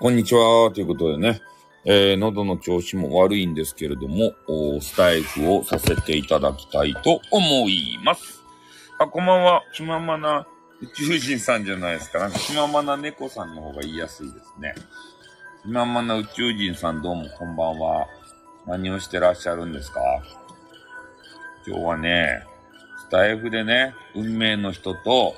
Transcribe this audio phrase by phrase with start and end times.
[0.00, 0.70] こんにちは。
[0.72, 1.40] ということでね、
[1.84, 4.32] えー、喉の調子も悪いんですけれども、
[4.80, 8.40] スタイフをさせていただきたいと思います。
[9.00, 9.64] あ、こんばんは。
[9.74, 10.46] 気ままな
[10.80, 12.20] 宇宙人さんじゃないですか。
[12.20, 14.72] なんか気ままな猫さんの方が言いやすいですね。
[15.62, 18.06] 気ままな宇宙人さんどうもこんばんは。
[18.68, 20.00] 何をしてらっしゃるんですか？
[21.66, 22.44] 今日はね、
[23.00, 25.34] スタイフでね、運命の人と、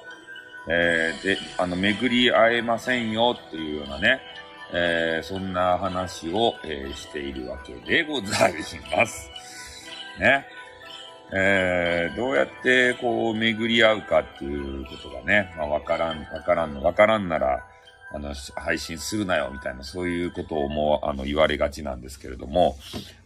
[0.69, 4.21] えー、で、あの、巡り会えませんよっていうようなね、
[4.73, 8.55] えー、そんな話を、えー、しているわけでござい
[8.95, 9.31] ます。
[10.19, 10.47] ね。
[11.33, 17.65] えー、どうやってこう巡り合うかっていうことがね、まあわからん、わからんの、わからんなら、
[18.13, 22.77] あの、配信するなよ、みたいな、そういうことをもう、あの、言われがちなんですけれども、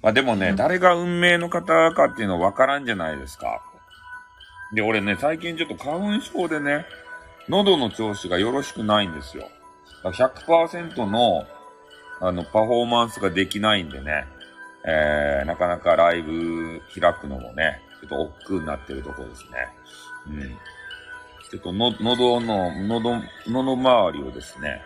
[0.02, 3.62] まあでもね、誰が運命の方かっていうのわからんじゃないですか。
[4.74, 6.84] で、俺ね、最近ちょっと花粉症でね、
[7.48, 9.48] 喉の調子がよろしくないんですよ。
[10.10, 11.46] 100%の、
[12.20, 14.26] あの、パフォーマンスができないんでね、
[14.86, 19.48] えー、なかなかライブ開くのもね、ちょっと億劫になってるところですね。
[20.28, 20.58] うん。
[21.50, 23.16] ちょっとの、喉の、喉、
[23.46, 24.82] 喉周りをですね、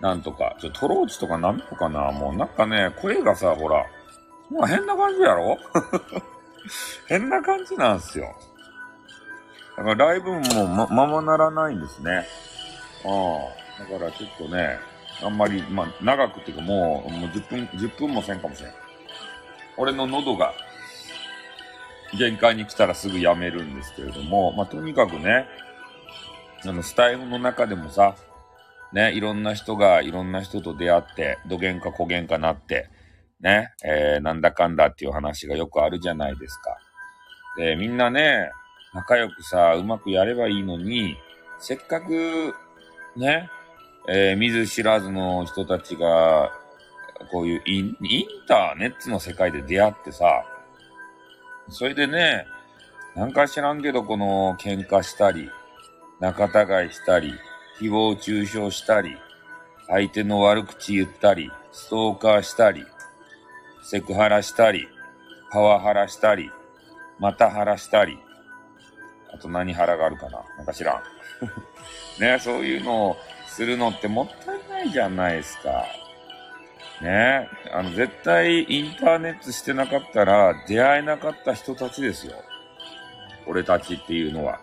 [0.00, 3.84] なんとか、ちょっとトローチとかなんのかなもうなんかね、声がさ、ほら、
[4.50, 5.58] まあ変な感じやろ？
[7.08, 8.34] 変な感じなんすよ。
[9.76, 12.26] だからライブもま、ままならないんですね。
[13.04, 13.61] ああ。
[13.90, 14.78] だからちょっとね、
[15.22, 18.72] あんまり、まあ、長くっていうかもう、もう10分、10分もせんかもしれん。
[19.76, 20.52] 俺の喉が、
[22.18, 25.46] 限界に来たらすぐやめるんですけれども、まあ、とにかくね、
[26.64, 28.14] あの、スタイルの中でもさ、
[28.92, 32.90] ね、いろんな人がいろんな人と出会って、どげんかこげんかなって、
[33.40, 36.78] ね、えー、なんだかんだっていう話がよくあるじゃないですか。
[37.56, 38.50] で、みんなね、
[38.92, 41.16] 仲良くさ、うまくやればいいのに、
[41.58, 42.54] せっかく、
[43.16, 43.48] ね、
[44.08, 46.50] えー、見ず知らずの人たちが、
[47.30, 50.44] こういうインインターネットの世界で出会ってさ、
[51.68, 52.46] それでね、
[53.14, 55.50] なんか知らんけど、この喧嘩したり、
[56.18, 57.32] 仲違いしたり、
[57.80, 59.16] 誹謗中傷したり、
[59.88, 62.84] 相手の悪口言ったり、ストーカーしたり、
[63.82, 64.88] セクハラしたり、
[65.50, 66.50] パワハラしたり、
[67.18, 68.18] またハラしたり、
[69.32, 71.02] あと何ハラがあるかななんか知らん。
[72.20, 73.16] ね、そういうのを
[73.52, 75.84] するのってもったいないじゃないですか。
[77.02, 82.34] ねあの、絶対インターネットしてなかったら出会えなかった人たちですよ。
[83.46, 84.60] 俺たちっていうのは。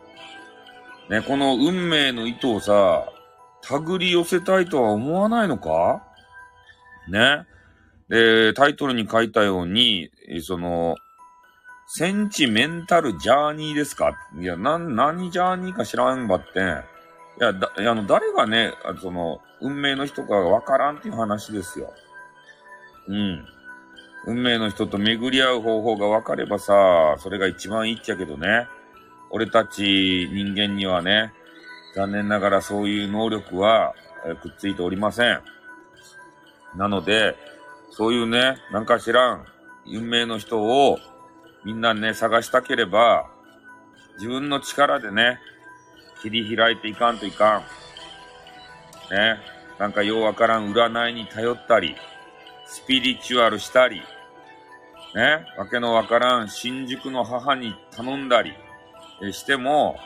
[1.09, 3.11] ね、この運命の糸をさ、
[3.61, 6.03] 手繰り寄せたいとは思わないのか？
[7.09, 7.45] ね。
[8.07, 10.09] で、タイトルに書いたように、
[10.41, 10.95] その、
[11.87, 14.13] センチメンタルジャーニーですか？
[14.39, 16.83] いや、な、何ジャーニーか知らんばってん。
[17.39, 21.93] いや、だ、あの、誰がね、その、運命の人かわからんっていう話ですよ。
[23.07, 23.45] うん。
[24.25, 28.67] 運命の人と巡り合う方法が分かればさ、それが一番いいっちゃけどね。
[29.31, 31.33] 俺たち人間にはね、
[31.95, 33.93] 残念ながらそういう能力は、
[34.25, 35.41] えくっついておりません。
[36.75, 37.35] なので、
[37.91, 39.45] そういうね、なんか知らん、
[39.87, 40.99] 運命の人を
[41.63, 43.29] みんなね、探したければ、
[44.17, 45.39] 自分の力でね、
[46.21, 47.61] 切り開いていかんといかん。
[49.13, 49.39] ね。
[49.79, 51.95] なんかようわからん占いに頼ったり、
[52.65, 54.01] スピリチュアルしたり、
[55.15, 55.45] ね。
[55.57, 58.53] わけのわからん新宿の母に頼んだり
[59.31, 59.97] しても、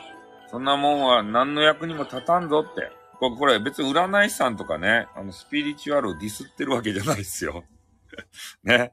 [0.50, 2.90] そんなもんは何の役にも立たんぞって。
[3.18, 7.64] ここれ別に占い師さんとかね、あのスピリチュアルをディスってるわけじゃないですよ。
[8.62, 8.92] ね。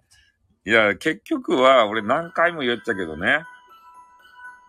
[0.65, 3.43] いや、結局は俺何回も言っちゃけどね。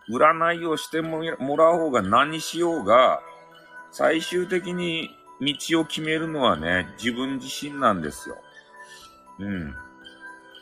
[0.09, 1.21] 占いをしても
[1.57, 3.21] らう方が何しようが、
[3.91, 8.37] 最終的に道を決めるのはね、自分自身なんですよ。
[9.39, 9.75] うん。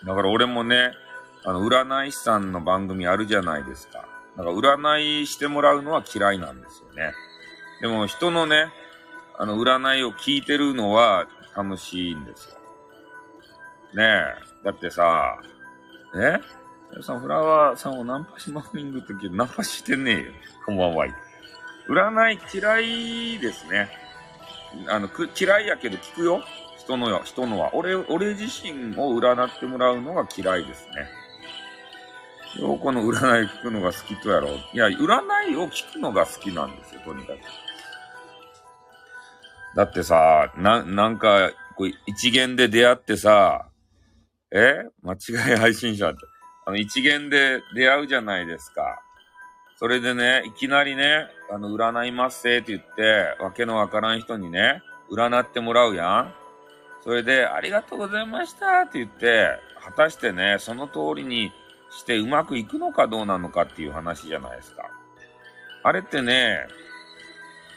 [0.06, 0.92] だから俺もね、
[1.44, 4.08] あの、占い師さんの番組あるじゃないですか。
[4.38, 7.14] だから占いしてもらうのは嫌いなんですよね。
[7.82, 8.72] でも人のね、
[9.38, 12.58] あの、占いを聞いてるのは楽しいんですよ。
[13.96, 14.66] ねえ。
[14.66, 15.40] だってさ、
[16.16, 16.40] え？
[17.02, 20.32] さん、フラワーさんをナンパしマーニングって言うナンパしてねえよ。
[20.66, 21.06] こんばんは。
[21.88, 23.90] 占い嫌いですね。
[24.88, 26.44] あの、く、嫌いやけど聞くよ。
[26.78, 27.74] 人のよ、人のは。
[27.74, 31.08] 俺、俺自身を占ってもらうのが嫌いですね。
[32.60, 34.58] ようこの占い聞くのが好きとやろう。
[34.74, 35.22] いや、占
[35.52, 37.40] いを聞くのが好きなんですよ、とにかく。
[39.76, 43.70] だってさ、な、なんか、こう一元で出会ってさ、
[44.52, 44.84] え？
[45.02, 46.20] 間違い配信者って。
[46.66, 49.02] あの、一元で出会うじゃないですか。
[49.78, 56.34] それでね、いきなりね、あの、占いますせって言って、わけのわからん人にね、占ってもらうやん。
[57.04, 61.52] それで、ありがとうございましたって言って、果たしてね、その通りに
[61.90, 64.90] してうまくいくのかどうなのかっていう話じゃないですか。
[65.84, 66.68] あれってね、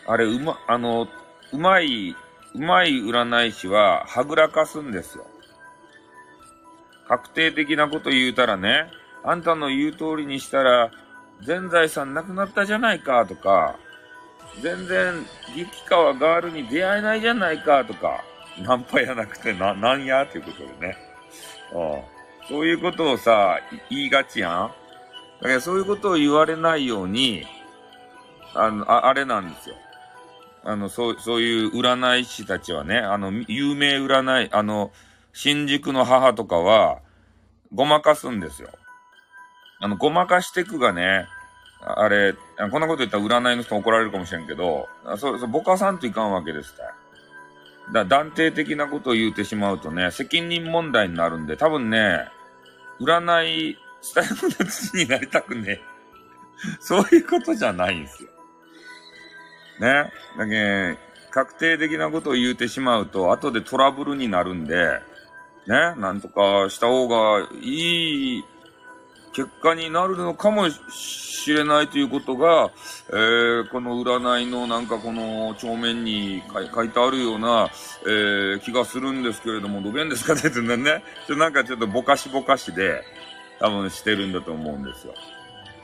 [0.06, 1.08] あれ、うま、あの、
[1.52, 2.14] うまい、
[2.54, 5.26] うまい占い師ははぐらかすんですよ。
[7.08, 8.90] 確定的なこと言うたらね、
[9.22, 10.90] あんたの言う通りにしたら、
[11.42, 13.76] 全財産なくなったじゃないかとか、
[14.62, 18.22] 全然激川ガールに出会えないじゃないかとか、
[18.62, 20.96] ナンパやなくてな、なんやっていうことでね。
[21.72, 22.48] うん。
[22.48, 23.58] そういうことをさ、
[23.90, 24.72] 言いがちやん。
[25.40, 27.44] だからそういうことを言われないように、
[28.54, 29.76] あの、ああれなんですよ。
[30.62, 34.92] あの、そう、そういう占い師たちはね、あの、有名占い、あの、
[35.34, 37.00] 新宿の母とかは、
[37.75, 38.70] ごまかすんですよ。
[39.81, 41.26] あの、ごまかしてくがね、
[41.82, 42.34] あれ、
[42.70, 44.88] こんなこと言ったら占いの人怒られるかもしれんけど、
[45.19, 46.94] そう、そう、ぼかさんといかんわけですた
[47.92, 52.28] だ、断定的なことを言うてしまうとね、責任問題になるんで、多分ね、
[53.00, 55.80] 占い、スタイルの土になりたくね
[56.78, 58.30] そういうことじゃないんですよ。
[59.80, 60.12] ね。
[60.38, 60.98] だけ
[61.30, 65.00] 確定的なことを言うてしまうと、後でトラブルになるんで、
[65.66, 68.44] ね、なんとかした方がいい
[69.32, 72.70] 結果になるのかもしれないということが、
[73.11, 77.69] えー、この占いのなんかこの帳面に書いてあるような、
[78.06, 83.02] えー、気がするんですけれども、どげんですかって言ってね、ちょなんかちょっとぼかしぼかしで、
[83.58, 85.14] 多分してるんだと思うんですよ。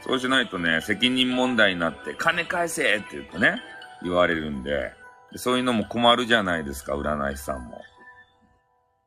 [0.02, 3.60] そうしないとね、責任問題になって、金返せって言うとね、
[4.02, 4.92] 言われるんで、
[5.36, 7.82] そういうのも困るじゃないですか、占い師さんも。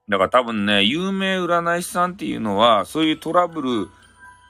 [0.10, 3.90] だから多分ね、有名占い師さんっていうのは、そういうトラブル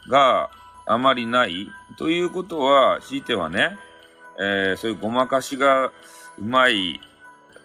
[0.09, 0.49] が
[0.85, 1.67] あまりない
[1.97, 3.77] ということは、強いてはね、
[4.39, 5.91] えー、そういうごまかしがう
[6.41, 6.99] まい、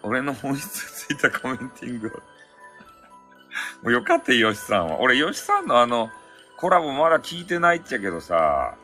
[0.03, 2.09] 俺の本質ついたコメンティング
[3.81, 4.99] もうよかったよ、しさんは。
[4.99, 6.11] 俺、よしさんのあの、
[6.57, 8.75] コラボまだ聞いてないっちゃけどさ、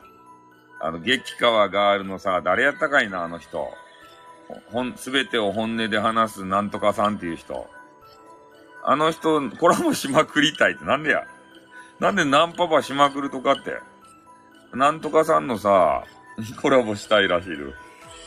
[0.79, 3.71] あの、激川ガールのさ、誰やったかいな、あの人。
[4.71, 7.69] ほん、すべてを本音で話すなんとかさんっていう人。
[8.87, 11.23] あの人、コラボしまくりたいってなんでや？
[11.99, 13.79] なんでナンパパしまくるとかって？
[14.73, 16.03] なんとかさんのさ、
[16.61, 17.73] コラボしたいらしいる。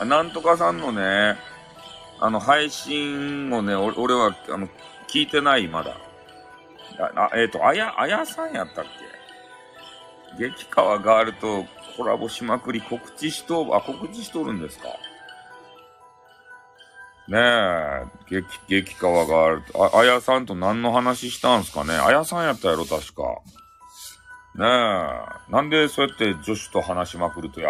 [0.05, 1.37] なんとかさんのね、
[2.19, 4.67] あの、配信をね、俺は、あの、
[5.07, 5.95] 聞いてない、まだ。
[7.15, 8.85] あ、えっ、ー、と、あや、あやさんやったっ
[10.37, 10.49] け？
[10.49, 11.65] 激川ガールと
[11.95, 14.89] コラボしまくり告知しと、あ、告知しとるんですか？
[17.29, 19.63] ねえ、激、激川がある。
[19.75, 21.93] あ、あやさんと何の話したんすかね？
[21.93, 23.21] あやさんやったやろ、確か。
[24.55, 27.69] ねえ、なんでそうやって女子と話しまくるとや？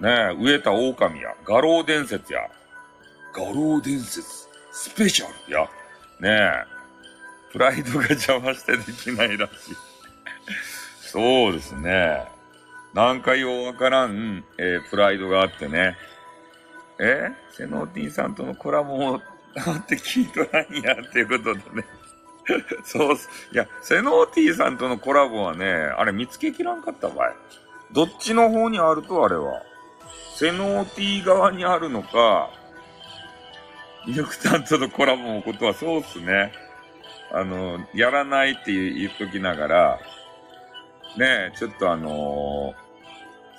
[0.00, 2.40] ねえ、植えた狼や、画廊伝説や。
[3.32, 5.68] 画廊伝説、スペシャルや。
[6.20, 6.64] ねえ、
[7.52, 9.76] プライドが邪魔してできないらしい。
[11.00, 12.24] そうですね。
[12.92, 15.96] なんかようわからん、えー、プライドがあってね。
[16.98, 17.30] え？
[17.50, 19.20] セノーティンさんとのコラボも、っ
[19.86, 21.84] て聞いとらんや、っていうことでね。
[22.84, 23.28] そうす。
[23.52, 27.34] いや、セノーティーさんとのコラボはね、あれ見つけきらんかったばい。
[27.92, 29.62] どっちの方にあると、あれは。
[30.34, 32.50] セノーティー側にあるのか、
[34.06, 36.52] ミルクタンとのコラボのことはそうっすね。
[37.32, 40.00] あの、やらないって言っときながら、
[41.16, 42.74] ね、ちょっとあの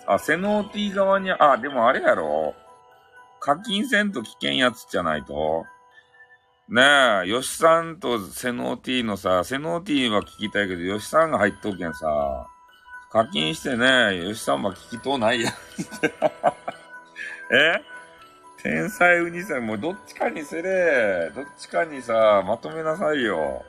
[0.07, 2.53] ー、あ、セノーティー側に、あ、でもあれやろ
[3.45, 5.67] 課金せんと危険やつじゃないと。
[6.67, 6.81] ね
[7.27, 12.47] え、吉さんとセノーティーのさ、セノーティーは聞きたいけど、吉さんが入っとけんさ、
[13.11, 15.53] 課金してね、吉さんは聞きとうないやん。
[17.53, 17.83] え？
[18.63, 21.29] 天才ウニさん、もうどっちかにせれ。
[21.35, 23.63] どっちかにさ、まとめなさいよ。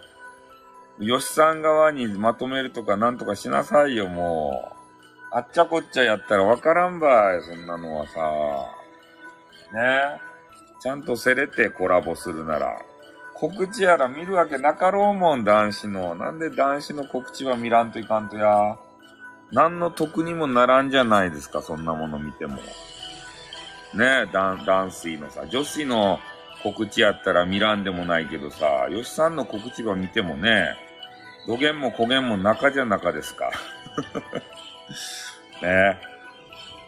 [0.99, 4.77] 吉さん側にまとめるとかなんとかしなさいよ、もう。
[5.33, 8.76] あっちゃこっちゃやったらわからんばい、そんなのはさ。
[9.73, 10.21] ね
[10.81, 12.79] ちゃんとせれてコラボするなら。
[13.35, 16.15] 告知やら見るわけなかろうもん、男子の。
[16.15, 18.79] なんで男子の告知は見らんといかんとや。
[19.53, 22.57] 何の得にもならんじゃないですか、そんなもの見ても。
[22.57, 22.63] ね
[24.25, 26.19] え、男水のさ、女子の
[26.63, 30.75] 告知やったら見らんでもないけどさ、吉さんの告知は見てもね、
[31.47, 33.51] 土源も古源も中じゃ中ですか。
[35.63, 36.16] ねえ。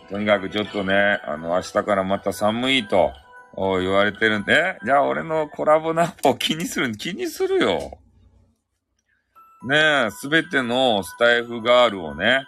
[0.08, 3.12] とにかくちょっとね、あの、明日からまた寒いと
[3.54, 7.98] 言われてるんで、じゃあ俺のコラボナップを気にする、気にするよ。
[9.64, 12.44] ねえ、すべてのスタイフガールをね、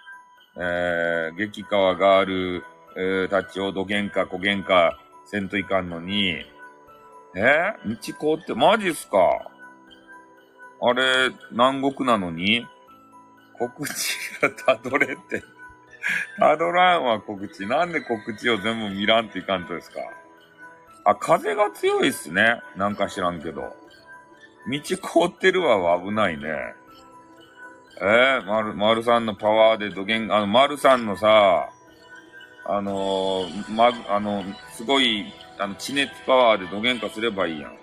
[0.56, 2.64] えー、激川ガール、
[2.96, 6.44] えー、たちをどげんかこげんかせんといかんのに、
[7.36, 9.18] え道凍って、マジっすか？
[10.82, 12.66] あれ、南国なのに？
[13.58, 15.42] 告知がたどれて。
[16.38, 17.66] たどらんわ、告知。
[17.66, 20.00] なんで告知を全部見らんといかんとですか？
[21.04, 22.60] あ、風が強いっすね。
[22.76, 23.74] なんか知らんけど。
[24.68, 26.46] 道凍ってるわ、危ないね。
[28.02, 31.70] えー、丸、丸さんのパワーで土源、あの、丸さんのさ、
[32.64, 37.76] あのー、ま、あの、すごい、あの、地熱パワーで土源化すればいいやん。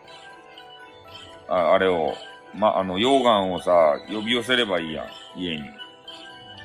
[1.49, 2.15] あ、あれを、
[2.55, 3.71] ま、あの、溶岩をさ、
[4.07, 5.07] 呼び寄せればいいやん。
[5.39, 5.63] 家に。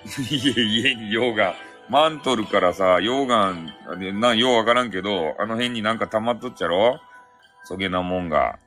[0.05, 1.55] 家、家に溶岩。
[1.89, 3.55] マントルからさ、溶岩、
[4.13, 7.01] な、ようわからんけど、あの辺になんか溜まっとっちゃろ？
[7.65, 8.59] そげなもんが。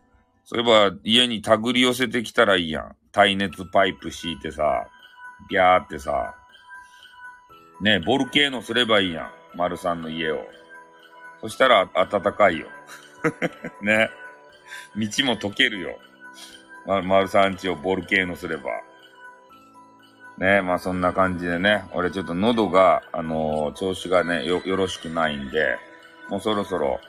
[0.44, 2.96] そういえば、家に手繰り寄せてきたらいいやん。
[3.12, 4.88] 耐熱パイプ敷いてさ、
[5.50, 6.36] ギャーってさ。
[7.82, 9.32] ねボルケーノすればいいやん。
[9.58, 10.39] 丸さんの家を。
[11.42, 12.68] そしたら暖かいよ。
[13.82, 14.10] ね。
[14.96, 15.98] 道も溶けるよ。
[16.86, 18.70] ま、丸さんちをボルケーノすれば。
[20.38, 25.77] ねまあそんな感じでね、俺ちょっと喉が、あのー、調子がね、よ、よろしくないんで、
[26.30, 27.00] もうそろそろ、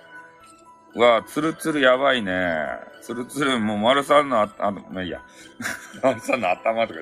[0.94, 2.56] うわ、ツルツルやばいね。
[3.02, 5.20] ツルツル、もう丸さんのあ、あの、まあいいや。
[6.02, 7.00] 丸さんの頭とか。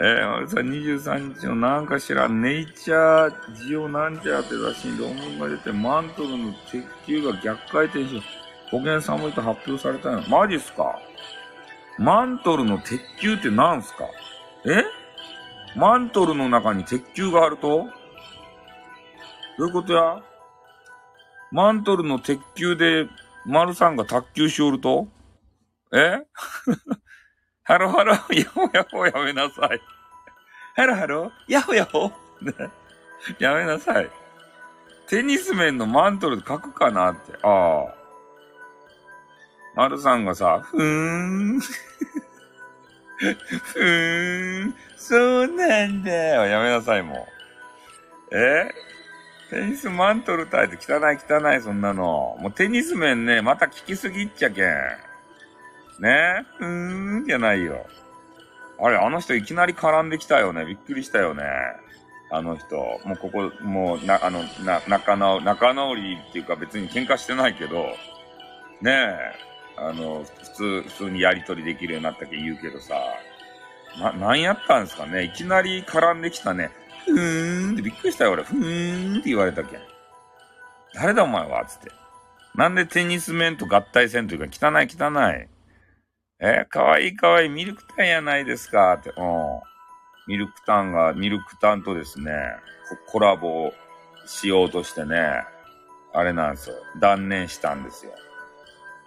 [0.00, 8.22] えー、丸さん23日のなんかしらん、ネイチャージオなんちゃって雑誌に論文が出て、マントルの鉄球が逆回転し、
[8.70, 10.22] 保険寒いと発表されたの。
[10.28, 10.96] マジっすか？
[11.98, 14.04] マントルの鉄球って何すか？
[14.66, 14.84] え？
[15.76, 17.88] マントルの中に鉄球があると？
[19.58, 20.22] どういうことや？
[21.52, 23.08] マントルの鉄球で、
[23.46, 25.08] 丸さんが卓球しおると？
[25.92, 26.22] え？
[27.62, 29.80] ハロハロ、ヤホヤホやめなさい。
[30.76, 32.10] ハロハロ、ヤホヤホ。
[33.38, 34.10] やめなさい。
[35.08, 37.32] テニス面のマントルで書くかなって。
[37.42, 37.94] ああ。
[39.76, 41.60] 丸さんがさ、ふーん。
[43.20, 46.46] ふーん、そうなんだよ。
[46.46, 47.28] やめなさい、も
[48.30, 48.36] う。
[48.36, 48.70] え？
[49.50, 52.36] テニスマントルタイて汚い汚い、そんなの。
[52.40, 54.64] もうテニス面ね、また聞きすぎっちゃけん。
[56.00, 56.46] ね？
[56.56, 57.84] ふーん、じゃないよ。
[58.82, 60.64] あれ、あの人いきなり絡んできたよね。
[60.64, 61.42] びっくりしたよね。
[62.30, 62.76] あの人。
[63.04, 67.82] もうここ、もう、な、あの、な、仲直、仲直りっていうか別に喧嘩してないけど、
[68.80, 69.49] ねえ。
[69.80, 72.94] あの、普通、普通にやりとりできるようになったけ言うけどさ、
[73.98, 75.24] な、なんやったんですかね？
[75.24, 76.70] いきなり絡んできたね。
[77.06, 78.44] ふーんってびっくりしたよ、俺。
[78.44, 79.80] ふーんって言われたけん。
[80.94, 81.64] 誰だお前は？
[81.64, 81.90] つって。
[82.54, 85.48] なんでテニス面と合体戦というか、汚い汚い。
[86.40, 86.66] え？
[86.68, 88.92] かわいいかわいい、ミルクタンやないですか？
[88.94, 89.10] って。
[89.16, 89.60] うん。
[90.28, 92.32] ミルクタンが、ミルクタンとですね、
[93.08, 93.72] コラボ
[94.26, 95.42] しようとしてね、
[96.12, 96.76] あれなんですよ。
[97.00, 98.12] 断念したんですよ。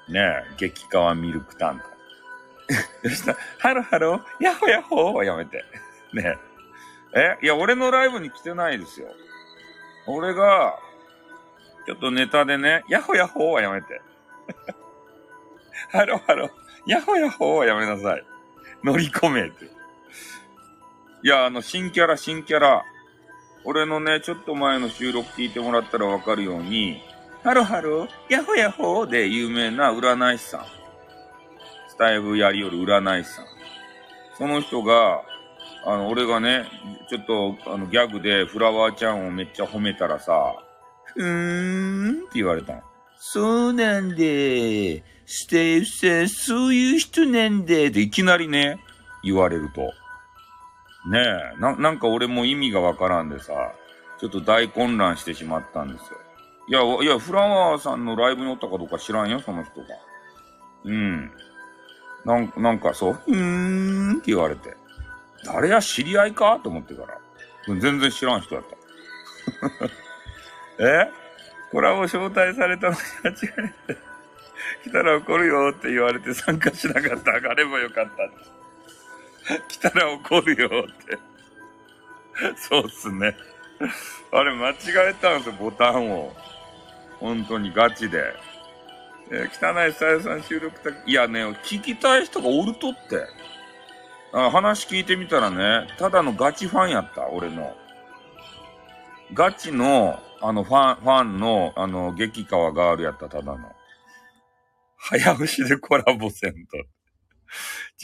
[0.09, 1.85] ねえ、激川ミルクタント。
[3.09, 3.23] そし、
[3.59, 5.63] ハロハロヤホヤホーはやめて。
[6.13, 6.37] ね
[7.15, 7.39] え。
[7.39, 9.07] えいや、俺のライブに来てないですよ。
[10.07, 10.77] 俺が、
[11.85, 14.01] ちょっとネタでね、ヤホヤホーはやめて。
[15.91, 16.49] ハロハロ、
[16.87, 18.25] ヤホヤホーはやめなさい。
[18.83, 19.65] 乗り込めって。
[19.65, 22.83] いや、あの、新キャラ、新キャラ。
[23.63, 27.01] 俺のね、ちょっと前の収録聞いてもらったらわかるように、
[27.43, 30.65] ハロハロ、ヤホヤホで有名な占い師さん。
[31.89, 33.45] スタイルやりよる占い師さん。
[34.37, 35.21] その人が、
[35.85, 36.65] あの、俺がね、
[37.09, 40.55] ちょっと、あの、ギャグでフラワーちゃんをめっちゃ褒めたらさ、
[41.13, 42.81] ふーんって言われたの。
[43.17, 48.79] そうなんで、ステイフさん、そういう人なんで、っていきなりね、
[49.21, 49.81] 言われると。
[51.09, 51.19] ね
[51.57, 53.53] え、な、なんか俺も意味がわからんでさ、
[54.21, 56.19] ちょっと大混乱してしまったんですよ。
[56.67, 59.87] いや、いや、フラワーさんのライブにおったかどうか知らんよ、その人が。
[60.85, 61.31] うん。
[62.25, 64.75] なん、なんかそう、うーんって言われて。
[65.45, 67.19] 誰や知り合いかと思ってから。
[67.79, 68.77] 全然知らん人だった。
[70.83, 71.11] え？
[71.71, 73.33] コラボ招待されたのに間違
[73.89, 73.99] えて。
[74.83, 77.31] 来たら怒るよって言われて参加しなかった。
[77.31, 79.63] 上がればよかった。
[79.67, 81.17] 来たら怒るよって。
[82.55, 83.35] そうっすね。
[84.31, 84.75] あれ間違
[85.09, 86.33] えたんですよ、ボタンを。
[87.23, 88.35] 本当にガチで。
[89.31, 93.25] えー、汚いさやさん収録た、いやね、聞きたい人がおるとって。
[94.33, 97.73] あ話聞いてみたらね、ただのガチファンやった、俺の。
[99.33, 103.57] ガチの、あの、ファン、ファンの、あの、激川ガールやった、ただの。
[104.97, 106.77] 早押しでコラボせんと。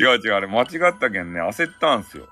[0.01, 2.29] 違う違う、あれ間違ったけんね、焦ったんすよ。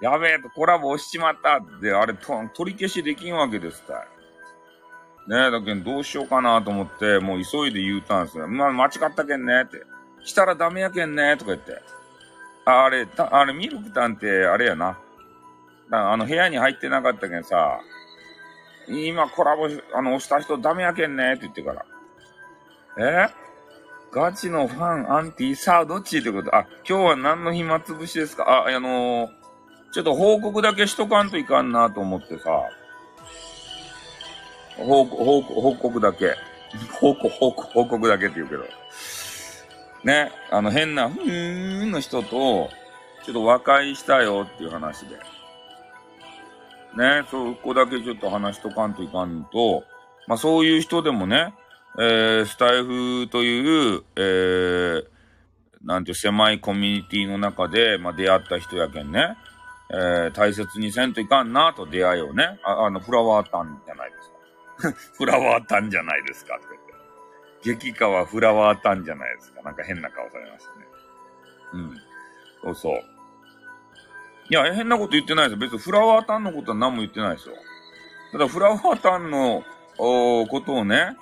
[0.00, 4.13] やべえとコラボ押しちまったって、あれ取り消しできんわけですたい。
[5.26, 8.46] ねえだけどどうしようかなと思って、もう急いで言うたんすよ。
[8.46, 9.82] まあ、間違ったけんねって。
[10.22, 11.80] したらダメやけんねとか言って。
[12.66, 14.98] あれ、たあれ、ミルクタンってあれやな。
[15.90, 17.80] あの、部屋に入ってなかったけんさ、
[18.88, 21.84] 今コラボあの、押した人ダメやけんねって言ってから。
[22.98, 23.28] え？
[24.12, 26.18] ガチのファン、アンティ、さあ、どっち？
[26.18, 26.54] ってこと。
[26.54, 28.44] あ、今日は何の暇つぶしですか？
[28.44, 29.28] あ、あのー、
[29.92, 32.50] ちょっと報告だけしとかんといかんなと思ってさ。
[34.76, 36.34] 報告、報告、報告だけ。
[37.00, 38.64] 報告、報告、報告だけって言うけど。
[40.04, 42.70] ね、あの変な、ふーんの人と、
[43.24, 45.16] ちょっと和解したよっていう話で。
[46.96, 49.84] ね、そうこだけちょっと話しとかんといかんと、
[50.26, 51.54] まあそういう人でもね、
[51.98, 55.04] えー、スタイフという、えー、
[55.84, 59.36] なんていう狭いコミュニティの中で、まあ出会った人やけんね、
[59.90, 64.33] えー、大切にせんといかんなと出会いをね、ああの、フラワータンじゃないですか。
[65.16, 67.84] フラワータンじゃないですかって言って。
[67.86, 69.62] 激川フラワータンじゃないですか。
[69.62, 70.86] なんか変な顔されましたね。
[71.72, 71.96] うん。
[72.62, 73.02] そうそう。
[74.50, 75.58] いや、変なこと言ってないですよ。
[75.58, 77.54] 別にフラワータンのことは何も言ってないですよ。
[78.32, 79.64] ただ、フラワータンの、
[79.98, 81.16] おことをね、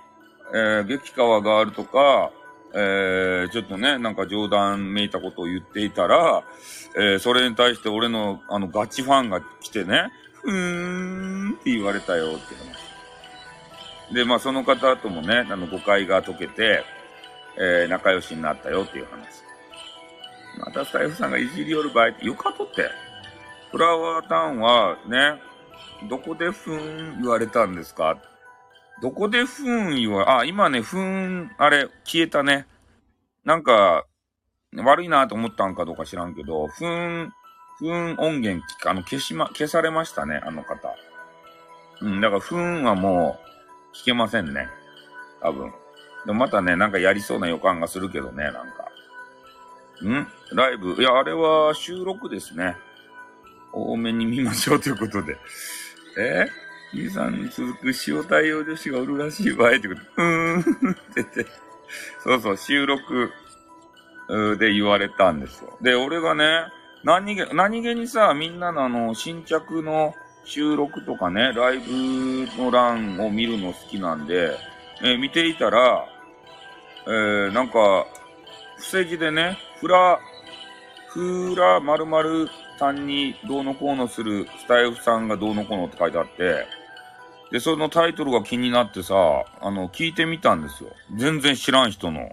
[0.54, 2.30] えー、激川があるとか、
[2.74, 6.42] えー、ちょっとね、なんか冗談めいたことを言っていたら、
[6.96, 10.10] えー、それに対して俺の、あの、ガチファンが来てね、
[10.42, 12.91] ふーんって言われたよって話。
[14.12, 16.84] で、まあ、その方ともね、あの、誤解が解けて、
[17.58, 19.42] えー、仲良しになったよっていう話。
[20.58, 22.88] またスタイフさんがいじりよる場合って、よかとって。
[23.70, 25.40] フラワータウンはね、
[26.10, 28.18] どこでふーん言われたんですか？
[29.00, 32.66] どこでふーん言わ、あ、今ね、ふーん、あれ、消えたね。
[33.44, 34.04] なんか、
[34.76, 37.32] 悪いなと思ったんかどうか知らんけど、ふーん、
[37.78, 40.94] ふーん音源、あの、消しま、消されましたね、あの方。
[42.00, 43.51] うん、だから、ふーんはもう、
[43.94, 44.68] 聞けませんね。
[45.40, 45.72] 多分。
[46.24, 48.88] でもまたね、なんかやりそうな予感がするけどね、なんか。
[50.04, 50.28] ん？
[50.52, 50.94] ライブ？
[50.94, 52.76] いや、あれは収録ですね。
[53.72, 55.36] 多めに見ましょうということで。
[56.18, 56.46] え？
[56.94, 60.00] ー、さんに続く塩対応女子がおるらしい場合ってこと？
[60.18, 61.46] うーんってて。
[62.22, 63.32] そうそう、収録
[64.58, 65.76] で言われたんですよ。
[65.80, 66.66] で、俺がね、
[67.04, 74.56] 何気、何気にさ、みんなのあの、新着の収録とかね、ライブの欄を見るの好きなんで、
[75.02, 76.06] えー、見ていたら、
[77.06, 78.06] えー、なんか、
[78.76, 80.18] 伏せ字でね、フラ、
[81.08, 86.66] フラ〇〇さんにどうのこうのするスタイフさんがどうのこうのって書いてあって、
[87.52, 89.14] で、そのタイトルが気になってさ、
[89.60, 90.90] あの、聞いてみたんですよ。
[91.16, 92.30] 全然知らん人の。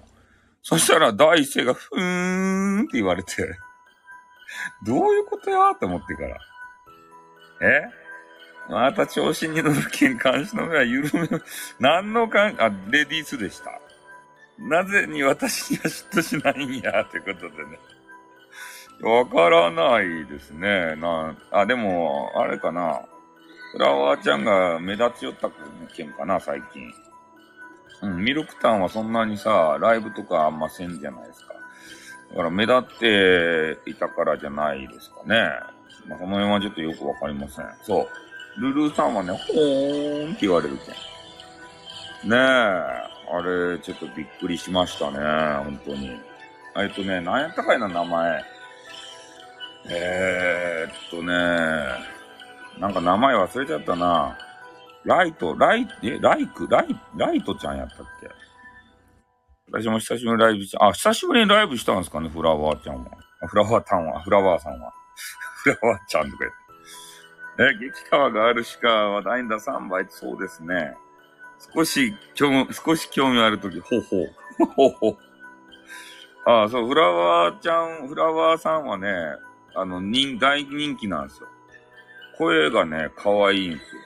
[0.63, 3.35] そしたら第一声が、ふーんって言われて、
[4.85, 6.37] どういうことやって思ってから。
[7.61, 7.98] え？
[8.69, 11.27] また調子に乗るけん監視の目は緩め、
[11.79, 13.79] 何のかん、あ、レディースでした。
[14.59, 17.79] なぜに私には嫉妬しないんや、ということでね。
[19.01, 20.95] わからないですね。
[20.97, 23.01] な、あ、でも、あれかな。
[23.71, 25.49] フラワーちゃんが目立ちよった
[25.93, 26.93] けんかな、最近。
[28.01, 31.53] うん、ミルクタンはそんなにさ、ライブとかあんませんじゃないですか。
[32.31, 35.49] だから目立っていたからじゃないですかね。
[36.07, 37.65] まあ、その辺はちょっとよくわかりません。
[37.81, 38.28] そう。
[38.57, 42.29] ルルーさんはね、ほーんって言われるけん。
[42.29, 45.17] ねえ、あれ、ちょっとびっくりしましたね、
[45.63, 46.19] 本当に。
[46.77, 48.43] えっとね、なんやったかいな、名前。
[49.89, 51.33] えー、っとね、
[52.79, 54.37] なんか名前忘れちゃったな。
[55.05, 58.29] ライト、ライ、え、ライク、ライ、ライトちゃんやったっけ？
[59.71, 63.11] 私も久しぶりにライブした、あ、久しぶりにライブしたんですかね、フラワーちゃんは。
[63.47, 64.91] フラワータンは、フラワーさんは。
[65.63, 66.68] フラワーちゃんとか言って。
[67.59, 70.95] え、激川があるしか話題だ3倍そうですね。
[71.75, 74.33] 少し興味、少し興味あるとき、ほうほう。
[74.75, 75.17] ほうほう。
[76.45, 79.09] ああ、そう、フラワーちゃん、フラワーさんはね、
[79.75, 81.49] あの、人、大人気なんですよ。
[82.37, 84.01] 声がね、可愛いんですよ。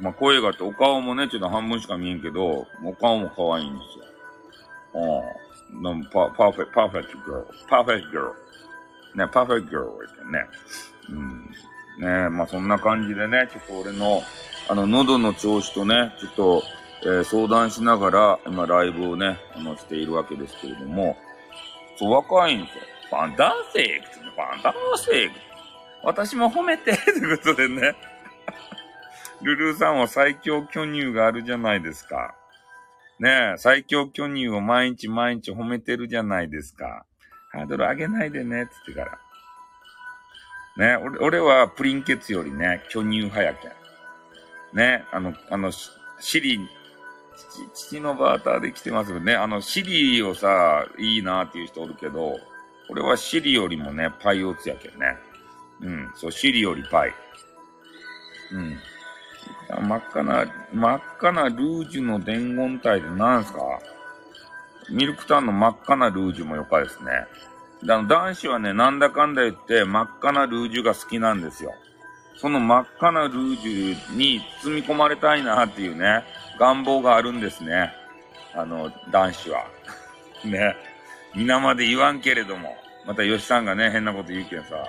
[0.00, 4.04] まあ、声がって、お顔もね、ちょっと半分しか見えんけど、お顔も可愛いんですよ。
[4.94, 6.04] うん。
[6.06, 7.46] パパーフェクト、パーフェクトギャル。
[7.68, 8.34] パーフェクトギャル。
[9.14, 10.46] ね、パーフェクトギャルってね。
[11.10, 11.50] うん。
[12.00, 14.22] ねえまあそんな感じでね、ちょっと俺の、
[14.68, 16.62] あの、喉の調子とね、ちょっと、
[17.02, 21.16] えー、相談しながら、今ライブをね、あの、しているわけですけれども、
[21.96, 22.82] そう、若いんですよ。
[23.10, 25.34] ファンタスティックファンタスティック
[26.02, 27.94] 私も褒めてということでね。
[29.42, 32.34] ルルーさんは最強巨乳があるじゃないですか。
[33.18, 37.04] ねえ、最強巨乳を毎日毎日褒めてるじゃないですか。
[37.52, 39.18] ハードル上げないでね、つってから。
[40.76, 43.72] ね、俺俺はプリンケツよりね、巨乳派やけん。
[44.76, 46.60] ね、あの、あの、シリ、
[47.36, 49.34] 父、父のバーターで来てますよね。
[49.34, 52.38] あの、シリをさ、いいなっていう人おるけど、
[52.88, 55.16] 俺はシリよりもね、パイオツやけどね。
[55.80, 57.14] うん、そう、シリよりパイ。
[58.52, 58.78] うん。
[59.88, 63.60] 真っ赤な、真っ赤なルージュの伝言体って何すか？
[64.90, 67.26] ミルクタンの真っ赤なルージュもよかですね。
[67.82, 71.74] あの、男子はね、なんだかんだ言って真っ赤なルージュが好きなんですよ。
[72.36, 76.24] その真っ赤なルージュに包み込まれたいなっていうね、
[76.58, 77.92] 願望があるんですね。
[78.54, 79.66] あの、男子は。
[80.44, 80.76] ね。
[81.34, 84.88] 皆まで言わんけれども、また吉さんがね、変なこと言うけんさ、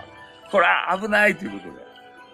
[0.49, 1.91] こら危ないということで。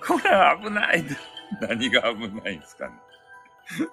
[0.07, 1.03] こら危ない
[1.61, 2.93] 何が危ないんですかね。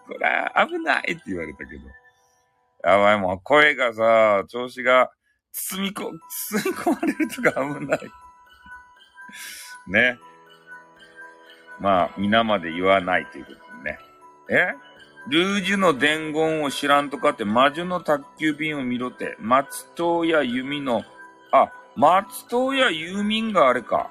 [0.07, 1.89] こら危ないって言われたけど。
[2.85, 5.11] やばい、もう声がさ、調子が
[5.55, 8.01] 包みこ、包み込まれるとか危ない。
[9.87, 10.19] ね。
[11.81, 13.99] まあ、皆まで言わないということね。
[14.51, 14.75] え？
[15.29, 19.37] ルージュの伝言を知らんとかって魔女の宅急便を見ろって。
[19.41, 21.03] 松任谷由実の、
[21.51, 24.11] あ、松任谷由実があれか。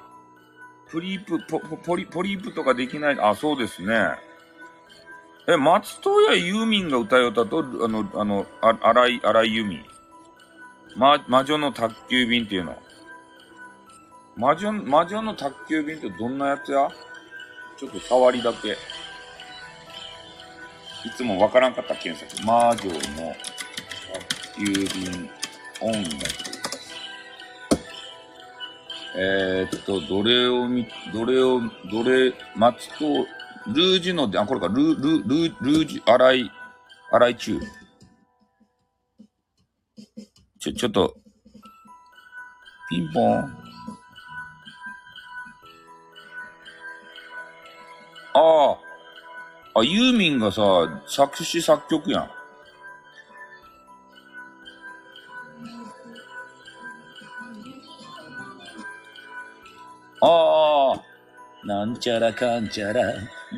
[0.88, 3.20] プリープ、ポ、ポリ、ポリープとかできない。
[3.20, 4.16] あ、そうですね。
[5.46, 9.93] え、松任谷由実が歌い歌と、あの、あの、あ、荒井、荒井由実。
[10.96, 12.76] ま、魔女の宅急便っていうの。
[14.36, 16.88] 魔女、魔女の宅急便ってどんなやつや？
[17.78, 18.72] ちょっと触りだけ。
[18.72, 18.76] い
[21.16, 22.46] つもわからんかった検索。
[22.46, 23.34] 魔女の
[24.12, 24.64] 宅急
[25.00, 25.30] 便
[25.80, 26.14] 音楽。
[29.16, 33.04] えー、っと、どれをみ、どれを、どれ、松と、
[33.72, 36.50] ルージュの、あ、これか、ル、ル、ル、ルージュ、洗い、
[37.12, 37.60] 洗い中。
[40.64, 41.14] ちょ、ちょっと、
[42.88, 43.38] ピンポン。
[48.32, 48.70] あ
[49.74, 49.80] あ。
[49.80, 50.62] あ、ユーミンがさ、
[51.06, 52.22] 作詞作曲やん。
[60.22, 61.02] ああ。
[61.66, 63.02] なんちゃらかんちゃら、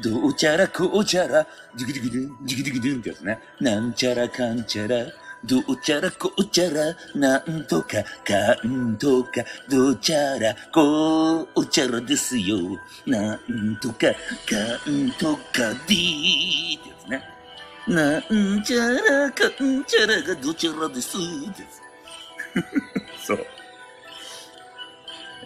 [0.03, 3.39] どうちゃらこうちゃら、ジキジキドゥン、ジキジキドゥンってやつね。
[3.61, 5.07] なんちゃらかんちゃら、
[5.47, 9.31] どうちゃらこうちゃら、なんとかかんとか、
[9.69, 12.57] どうちゃらこうちゃらですよ。
[13.07, 17.23] なんとかかんとかでーってやつね。
[17.87, 23.27] なんちゃらかんちゃらがどちゃらですってやつ。
[23.27, 23.47] そう。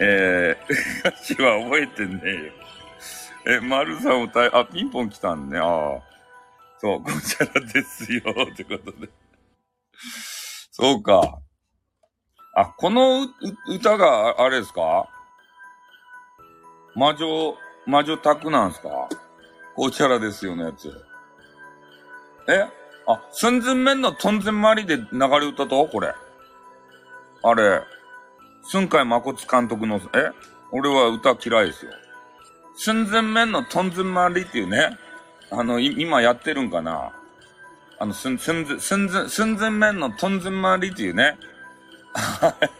[0.00, 3.58] えー、歌詞は覚えてねえよ。
[3.58, 5.58] え、丸さん歌い、あ、ピンポン来たんね。
[5.58, 6.00] ああ。
[6.80, 9.08] そう、こちゃらですよ、ってことで。
[10.70, 11.40] そうか。
[12.56, 13.28] あ、この
[13.68, 15.08] 歌があれですか？
[16.96, 17.54] 魔女、
[17.86, 18.88] 魔女宅なんすか？
[19.76, 20.92] こちらですよのやつ。
[22.48, 22.66] え？
[23.06, 25.04] あ、寸前面のトンゼン周りで流
[25.40, 25.86] れ歌と？
[25.86, 26.12] これ。
[27.42, 27.82] あれ、
[28.64, 30.30] 寸海誠監督の、え？
[30.72, 31.92] 俺は歌嫌いですよ。
[32.76, 34.98] 寸前面のトンゼン周りっていうね、
[35.50, 37.12] あの、今やってるんかな？
[38.00, 41.36] あの、すん、すんず、すんず、すんずん麺のとんずんまりっていうね。
[42.14, 42.70] はい。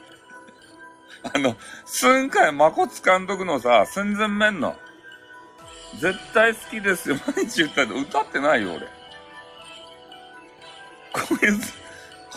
[1.35, 1.55] あの、
[1.85, 4.75] すんかいまこつ監督のさ、すんずん麺の。
[5.99, 7.17] 絶対好きですよ。
[7.37, 8.87] 毎日歌って、歌ってないよ、俺。
[11.13, 11.75] こいつ、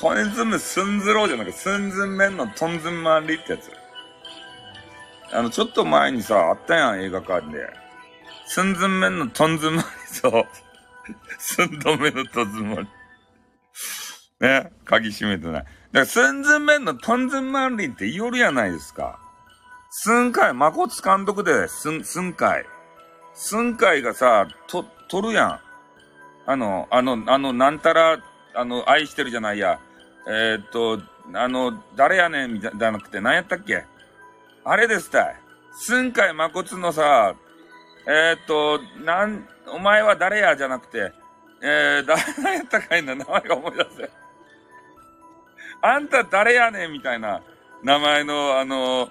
[0.02, 3.72] こいつめすんずろうじゃなくて、すんずん麺のとんずんまりってやつ。
[5.32, 7.66] あの、ちょっと前にさ、あったやん、映画館で。
[8.46, 10.46] すんずん麺のとんずんまり、そう。
[11.38, 12.88] 寸止めのとずまり。
[14.40, 15.54] ね、鍵閉めてない。
[15.54, 19.20] だから寸前面のトンズンマンリンって言おるやないですか。
[19.90, 22.66] 寸回、誠監督で、寸、寸回。
[23.34, 25.60] 寸回がさ、と、撮るやん。
[26.46, 28.20] あの、あの、あの、なんたら、
[28.56, 29.80] あの、愛してるじゃないや。
[30.28, 31.02] えー、っと、
[31.34, 33.86] あの、誰やねんみたいなくて、何やったっけ
[34.66, 35.36] あれですたい。
[35.76, 37.36] 寸回誠のさ、
[38.08, 41.14] えー、っと、なん、お前は誰やじゃなくて、
[41.62, 44.10] えー、誰やったかいな、名前が思い出せ。
[45.82, 47.42] あんた誰やねんみたいな
[47.84, 49.10] 名前の、あの、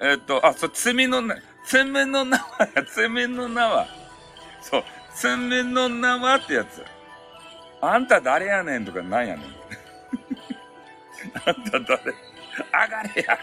[0.00, 1.36] えー、っと、あ、そう、罪のな、
[1.66, 3.86] 罪の名はや、罪の名は。
[4.60, 4.84] そう、
[5.14, 6.84] 罪の名はってやつ。
[7.80, 9.46] あんた誰やねんとかなんやねん。
[11.46, 13.38] あんた誰、上がれや。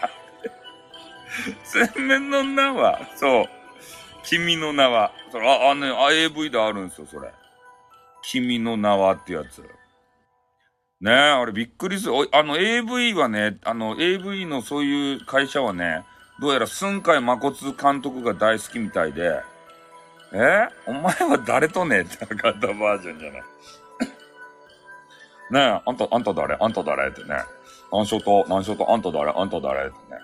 [1.63, 3.56] 罪の名は、そう。
[4.23, 5.11] 君の名は。
[5.31, 7.31] それ、あ、あの、ね、AV であるんですよ、それ。
[8.23, 9.61] 君の名はってやつ。
[10.99, 12.13] ねえ、あれびっくりする。
[12.31, 16.03] あの AV はね、あの AV のそういう会社はね、
[16.41, 19.41] どうやら寸海誠監督が大好きみたいで、
[20.33, 20.67] え？
[20.87, 22.01] お前は誰とね？
[22.01, 23.41] って博多バージョンじゃない。
[25.51, 26.57] ねえ、あんた、あんた誰？
[26.59, 27.09] あんた誰？
[27.09, 27.35] ってね。
[27.91, 29.31] 何しと、何しと、あんた誰？
[29.31, 29.87] あんた誰？
[29.87, 30.19] ってね。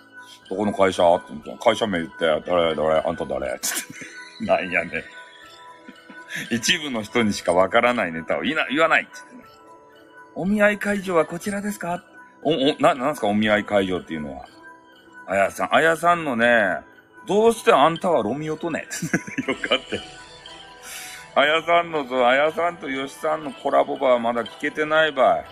[0.50, 1.04] どこの会社？
[1.16, 3.48] って言って会社名言って、誰誰あんた誰？
[3.48, 3.68] って。
[4.46, 5.04] なんやね。
[6.52, 9.44] 一部の人にしかわからないネタを言な言わないって言ってね。
[10.36, 12.04] お見合い会場はこちらですか？
[12.42, 13.28] お、お、な、なんすか？
[13.28, 14.46] お見合い会場っていうのは。
[15.28, 16.80] あやさん、あやさんのね、
[17.28, 18.86] どうしてあんたはロミオとね？
[19.48, 19.80] よかっ
[21.34, 21.40] た。
[21.40, 25.40] あやさんの、あやさんとよしさんのコラボばまだ聞けてないばい。
[25.40, 25.44] あ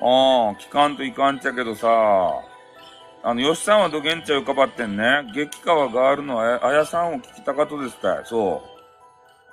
[0.00, 1.88] あ、聞かんといかんちゃけどさ、
[3.28, 5.28] あの、よしさんはどげんちゃ浮かばってんね。
[5.34, 8.22] 激川ガールのあやさんを聞きたかとですたい。
[8.24, 8.62] そ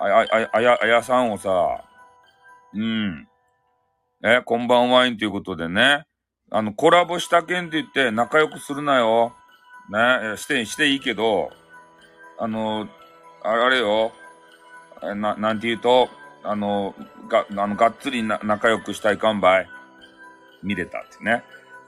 [0.00, 1.82] あ、あ、あ、や、あやさんをさ、
[2.72, 3.26] うん。
[4.22, 6.04] え、こんばんはインということでね。
[6.52, 9.34] あの、コラボしたけんって言って仲良くするなよ。
[9.90, 11.50] ね、して、していいけど、
[12.38, 12.86] あの、
[13.42, 14.12] あれよ、
[15.02, 16.08] な、なんて言うと、
[16.44, 16.94] あの、
[17.28, 19.68] が、あの、がっつりな仲良くしたいかんばい。
[20.62, 21.42] 見れたってね。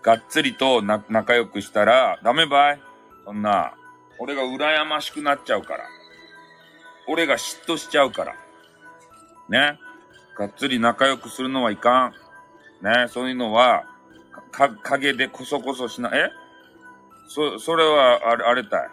[0.06, 2.80] がっつりとな仲良くしたら、ダメばい。
[3.24, 3.74] そんな、
[4.20, 5.84] 俺が羨ましくなっちゃうから。
[7.08, 8.36] 俺が嫉妬しちゃうから。
[9.48, 9.80] ね。
[10.38, 12.12] がっつり仲良くするのはいか
[12.80, 12.84] ん。
[12.84, 13.08] ね。
[13.08, 13.84] そういうのは、
[14.52, 16.30] か、影でこそこそしな、え？
[17.28, 18.88] そ、それは、あれ、あれたい。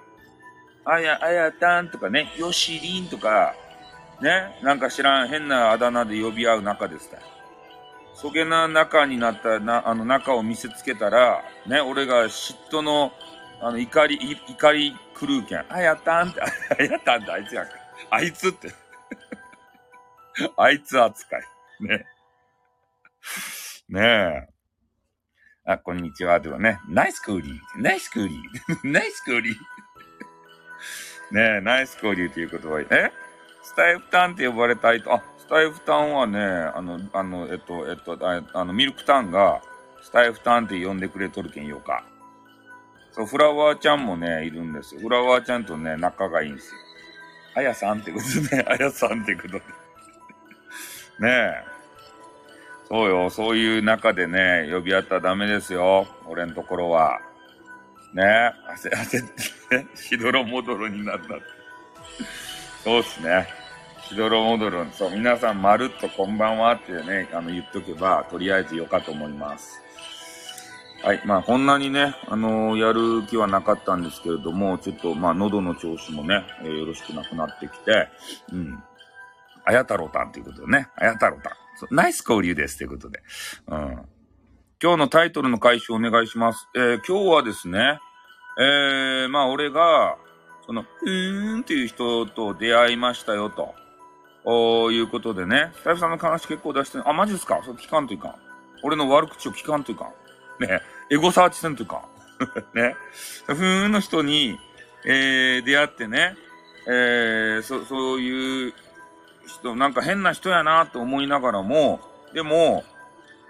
[0.86, 3.54] あや、あやたんとかね、よしりんとか、
[4.20, 7.20] ね、なんか知らん変なあだ名で呼び合う仲ですたい。
[8.16, 13.12] そげな仲になったな、あの仲を見せつけたら、ね、俺が嫉妬の、
[13.62, 15.66] あの、怒り、怒り狂うけん。
[15.70, 16.46] あ、やったんって、あ、
[16.84, 17.72] やったんってあいつやんか。
[18.10, 18.72] あいつって。
[20.58, 21.44] あいつ扱い。
[21.82, 22.06] ね。
[23.90, 24.48] ねえ。
[25.66, 26.40] あ、こんにちは。
[26.40, 27.82] ではね、ナイスクーリー。
[27.82, 28.92] ナイスクーリー。
[28.92, 29.56] ナイスクーリー。
[31.32, 33.12] ねえ、ナイスクーリーという言葉え？
[33.64, 39.62] スタイフタンって呼ばれたいと、あ、スタイフタンはね、あの、あの、えっと、えっと、ああの、ミルクタンが、
[40.02, 42.06] スタイフタンって呼んでくれとるけんよか。
[43.12, 45.02] そう、フラワーちゃんもね、いるんですよ。
[45.02, 46.80] フラワーちゃんとね、仲がいいんですよ。
[47.56, 49.60] あやさんってことね、 あやさんってことで。
[49.60, 51.64] ねえ。
[52.88, 56.08] そうよ、そういう中でね、呼び合ったらダメですよ。
[56.26, 57.20] 俺のところは。
[58.14, 58.24] ね
[58.78, 59.10] 焦、焦っ
[59.70, 61.36] てね、 しどろもどろになった。
[62.86, 63.63] そうっすね。
[64.14, 64.86] しどろもどろ。
[64.92, 69.82] そう、皆さんまるっとこんばんはってね、あの、言っとけば、とりあえずよかと思います。
[71.04, 71.22] はい。
[71.26, 78.08] まあ、こんなにね、あのー、やる気はなかったんですけれども、ちょっと、まあ、喉の調子もね、えー、よろしくなくなってきて、
[78.52, 78.84] うん。
[79.66, 81.54] あやたろたんということでね、あやたろたん。
[81.90, 82.78] ナイス交流です。
[82.78, 83.20] ということで。
[83.68, 83.78] うん。
[84.82, 86.70] 今日のタイトルの回収お願いします。
[86.76, 88.00] えー、今日はですね、
[88.60, 90.18] えー、まあ俺が、
[90.66, 93.74] その、ふーんっていう人と出会いましたよと。
[94.46, 97.62] おいうことでね、スタイフさんの話結構出して、あ、マジですか？
[97.64, 98.36] それ聞かんといかん。
[98.84, 100.06] 俺の悪口を聞かんといか
[100.60, 100.64] ん。
[100.64, 102.02] ね、エゴサーチせんといかん。
[102.78, 102.96] ね、
[103.46, 104.60] ふーんの人に、
[105.06, 106.36] えー、出会ってね、
[106.88, 108.74] えー、そ、そういう
[109.48, 112.02] 人、なんか変な人やなと思いながらも、
[112.34, 112.84] でも、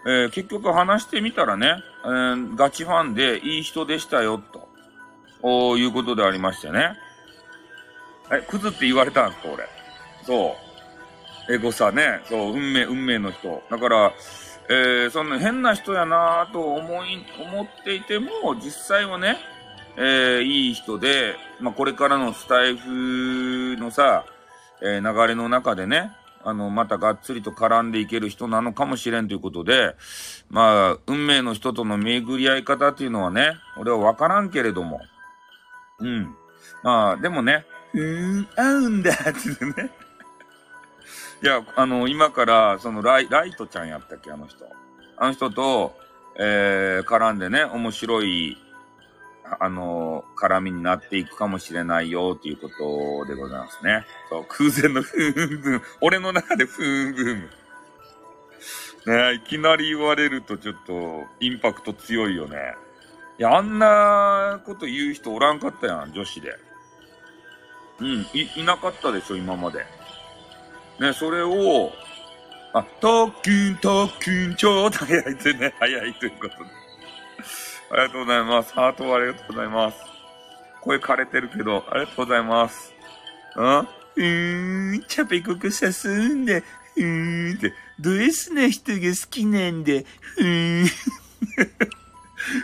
[0.06, 4.68] えー、結局話してみたらね、えー、ガチファンでいい人でしたよ、と、
[5.42, 6.96] おいうことでありましてね。
[8.32, 9.68] え、クズって言われたんですか、俺？
[10.26, 10.63] そう。
[11.50, 13.62] エゴサね、そう、運命、運命の人。
[13.70, 14.14] だから、
[14.70, 19.38] えー、その変な人やなと思い、思っていても、実際はね、
[19.98, 24.26] えー、いい人で、まあ、これからのスタイフのさ、
[24.82, 26.12] えー、流れの中でね、
[26.46, 29.96] あの、またがっつりと絡んでいける人なのかもしれんということで、
[30.50, 35.00] まあ、運命の人との巡り合い方っていうのはね、俺はわからんけれども。
[36.00, 36.36] うん。
[36.84, 39.92] まあ、でもね、うーん、合うんだってね。
[41.44, 44.66] いや、あの、今から、そのライ、ライトちゃんやったっけ、あの人。
[45.18, 45.94] あの人と、
[46.40, 48.58] えー、絡んでね、面白い、
[49.60, 54.06] あの、絡みになっていくかもしれないよっていうことでございますね。
[54.30, 55.82] そう、空前の フーンブーム。
[56.00, 57.50] 俺の中でフーンブーム。
[59.06, 62.58] ねいきなり言われるとちょっとインパクト強いよね。
[63.38, 66.58] いや、あんなこと言う人おらんかったやん、女子で。
[68.00, 69.86] うん、い、いなかったでしょ、今まで。
[71.00, 71.92] ね、それを、
[72.74, 76.70] あ、特訓、特訓、超早いってね、 早いということで。
[77.92, 78.74] ありがとうございます。
[78.74, 79.98] ハートありがとうございます。
[80.82, 82.94] 声枯れてるけど、ありがとうございます。
[83.56, 86.64] うんうーん、チャペコクさすんで、
[86.96, 90.88] ふーんって、ド S な人が好きなんで、ふーん。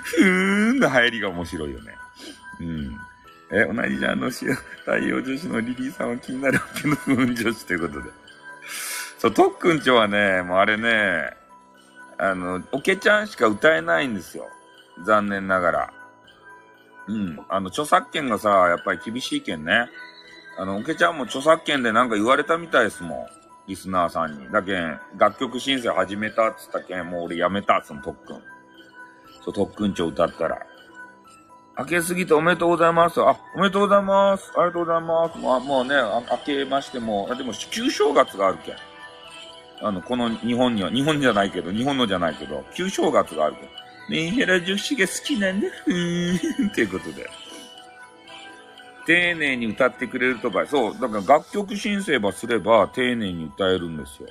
[0.04, 1.96] ふーんの入りが面白いよね。
[2.60, 3.09] うん。
[3.52, 4.46] え、同じじゃんのし、
[4.86, 8.10] 太陽女子のリリーさんは気になるわけの不運女子ということで。
[9.18, 11.36] そう、とっくんちょはね、もうあれね、
[12.18, 14.48] あの、おけちゃんしか歌えないんですよ。
[15.04, 15.94] 残念ながら。
[17.08, 17.40] うん。
[17.50, 19.90] あの、著作権がさ、やっぱり厳しいけんね。
[20.58, 23.40] あの、おけちゃんも著作権でなんか言われたみたいですもん。
[23.68, 24.50] リスナーさんに。
[24.52, 28.42] だけん、楽曲申請始めたっつったけん、もう俺やめた、その特訓。
[29.44, 30.60] そう、特訓長歌ったら。
[31.80, 33.22] 明けすぎておめでとうございます。
[33.22, 34.52] あ、おめでとうございます。
[34.58, 35.38] ありがとうございます。
[35.40, 35.96] まあ、もうね、
[36.30, 38.76] 明けましても、あでも、旧正月があるけん。
[39.82, 43.70] あの、この日本には、日本じゃないけど、日本のじゃないけど、旧正月があるけん。
[44.10, 45.70] メンヘラ女子が好きなんだ。
[45.86, 46.68] ふーん。
[46.68, 47.30] っていうことで。
[49.06, 54.28] 丁寧に歌ってくれるとか、そう、だから楽曲申請ばすれば丁寧に歌えるんですよ。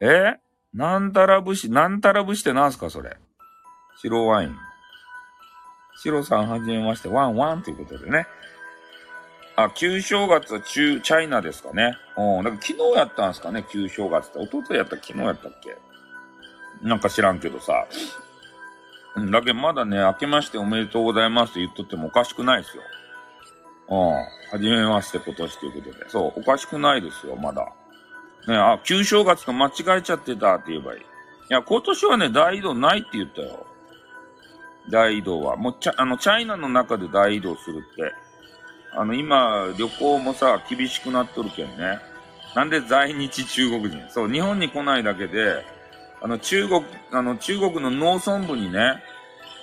[0.00, 0.38] え？
[0.72, 3.18] なんたら節、なんたら節ってなんすかそれ？
[4.00, 4.56] 白ワイン。
[5.96, 8.26] 白さんはじめまして、ワンワンということでね。
[9.56, 11.96] あ、旧正月は中、チャイナですかね。
[12.16, 12.44] うん。
[12.44, 14.38] だか昨日やったんすかね、旧正月って。
[14.38, 15.76] 弟やった昨日やったっけ？
[16.82, 17.86] なんか知らんけどさ。
[19.16, 19.30] うん。
[19.30, 22.82] だけどまだね、明けましておめでとうございますって言っとってもおかしくないですよ。
[23.88, 23.98] うん。
[24.12, 24.26] は
[24.60, 26.10] じめまして今年ということで。
[26.10, 27.66] そう、おかしくないですよ、まだ。
[28.46, 31.00] ねあ、旧正月と間違えちゃってたって言えばいい。
[31.00, 31.04] い
[31.48, 33.65] や、今年はね、大移動ないって言ったよ。
[34.90, 35.56] 大移動は。
[35.56, 38.12] もう、ちゃ、あの、チャイナの中で大移動するって。
[38.92, 41.98] あの、今、旅行もさ、厳しくなっとるけんね。
[42.54, 44.08] なんで在日中国人？
[44.08, 45.64] そう、日本に来ないだけで、
[46.22, 49.02] あの、中国、あの、中国の農村部にね、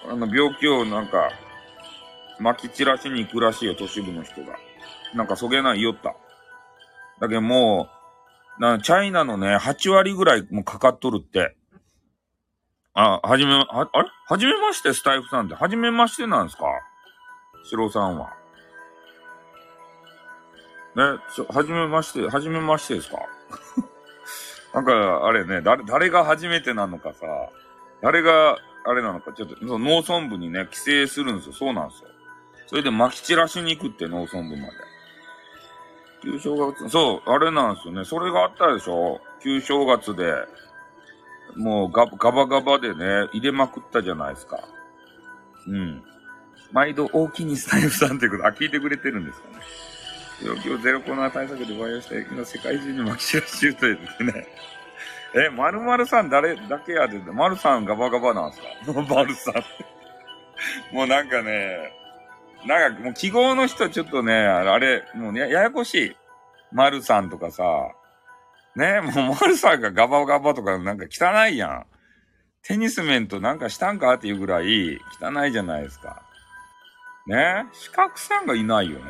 [0.07, 1.31] あの、病気をなんか、
[2.39, 4.55] 撒き散らしに行くらしいよ、都市部の人が。
[5.15, 6.15] なんかそげないよった。
[7.19, 7.87] だけども
[8.59, 11.55] う、な、チャイナのね、8割ぐらいもかかっとるって。
[12.95, 14.09] あ、はじめ、は、あれ？
[14.27, 15.55] はじめまして、スタイフさんって。
[15.55, 16.65] はじめましてなんですか？
[17.65, 18.29] シロさんは。
[20.95, 21.03] ね、
[21.35, 23.17] ちょ、はじめまして、はじめましてですか？
[24.75, 27.25] なんか、あれね、誰、誰が初めてなのかさ、
[28.01, 31.53] 誰が、あれなのか、ちょっと、その農村部にね、帰省するんですよ。
[31.53, 32.09] そうなんですよ。
[32.67, 34.71] それで撒き散らしに行くって農村部まで。
[36.23, 38.05] 旧正月、そう、あれなんですよね。
[38.05, 39.19] それがあったでしょ？
[39.41, 40.33] 旧正月で、
[41.55, 44.59] もうガガバガバでね、入れまくったじゃないですか。
[45.67, 46.03] うん。
[46.71, 49.55] 毎度大きにスタイフさんってこと、あ、聞いてくれてるんですかね。
[50.43, 54.47] 病気をゼロコロナ対策で培養した今世界中に撒き散らし中ということでね。
[55.47, 58.67] え、まるまるさん誰だけやで、まるさんガバガバなんすか？
[59.09, 59.55] まるさん。
[60.95, 61.93] もうなんかね、
[62.65, 66.15] なんかもう記号の人ちょっとね、あれ、もうやややこしい。
[66.71, 67.63] 丸さんとかさ、
[68.75, 71.85] ねえ、もう丸さんがガバガバとかなんか汚いやん。
[72.63, 76.23] テニス面となんかしたんかっていうぐらい汚いじゃないですか。
[77.27, 79.05] ねえ四角さんがいないよね。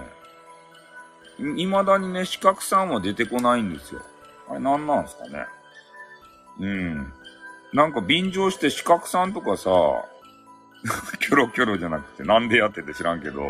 [1.39, 4.01] い未だにね、四角さんは出てこないんですよ。
[4.49, 5.45] あれ何なんすかね。
[6.59, 7.13] うん。
[7.73, 9.69] なんか便乗して四角さんとかさ、
[11.19, 13.49] キョロキョロじゃなくて、なんでやってて知らんけど、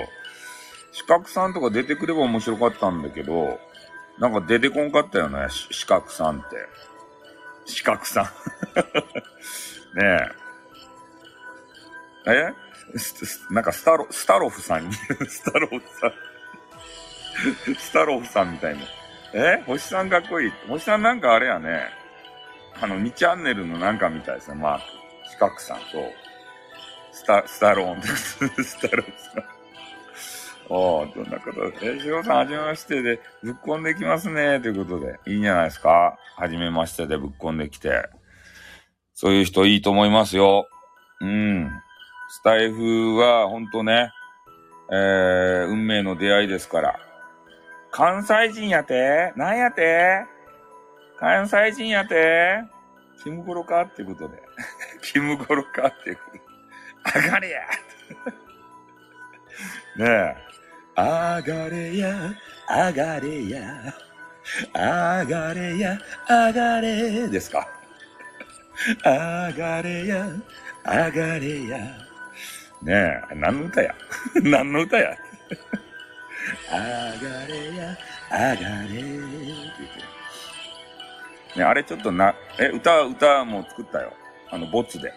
[0.92, 3.60] 四角さんとか出てくれば面白かったんだけど、
[4.24, 6.56] なんか出てこんかったよね、四角さんって。
[7.66, 8.24] 四角さん。
[10.00, 10.32] ね
[12.26, 12.32] え。
[12.32, 12.54] え？
[13.54, 14.94] なんかスタロ、スタロフさんに、
[15.28, 17.76] スタロフさん。
[17.76, 18.84] スタロフさんみたいな。
[19.34, 19.62] え？
[19.66, 20.54] 星さんかっこいい。
[20.70, 21.90] 星さんなんかあれやね。
[22.80, 24.84] あの、2チャンネルのなんかみたいですね、マーク。
[25.32, 25.84] 四角さんと。
[27.12, 28.02] スタ、スタローン。
[28.02, 29.63] スタローンさん。
[30.70, 35.20] おー、どんなことえ、しろさん、はじめましてで、ぶっこんできますね、ということで。
[35.28, 36.18] いいんじゃないですか？
[36.36, 38.10] はじめましてでぶっこんできて。
[39.14, 40.68] そういう人いいと思いますよ。
[41.22, 41.70] うん。
[42.30, 44.12] スタイフは、ほんとね、
[44.92, 47.00] えー、運命の出会いですから。
[47.92, 49.34] 関西人やて？
[49.36, 50.26] なんやて？
[51.20, 52.64] 関西人やて？
[53.24, 53.82] キムゴロか？
[53.84, 54.42] っていうことで。
[55.04, 55.88] キムゴロか？
[55.90, 57.26] っていうことで。
[57.26, 57.62] 上がれや
[59.98, 60.36] ねえ。
[60.96, 62.34] 上がれや、
[62.70, 63.94] 上がれや、
[64.74, 65.98] 上がれや、
[66.30, 67.68] 上がれですか？
[69.04, 70.28] 上がれや、
[70.86, 71.78] 上がれや。
[72.82, 73.96] ねえ、何の歌や？
[74.44, 75.18] 何の歌や？
[76.72, 77.98] 上がれや、
[78.32, 79.02] 上がれ
[81.56, 84.14] ね、あれちょっとな、え、歌、歌も作ったよ。
[84.50, 85.14] あの、ボツで。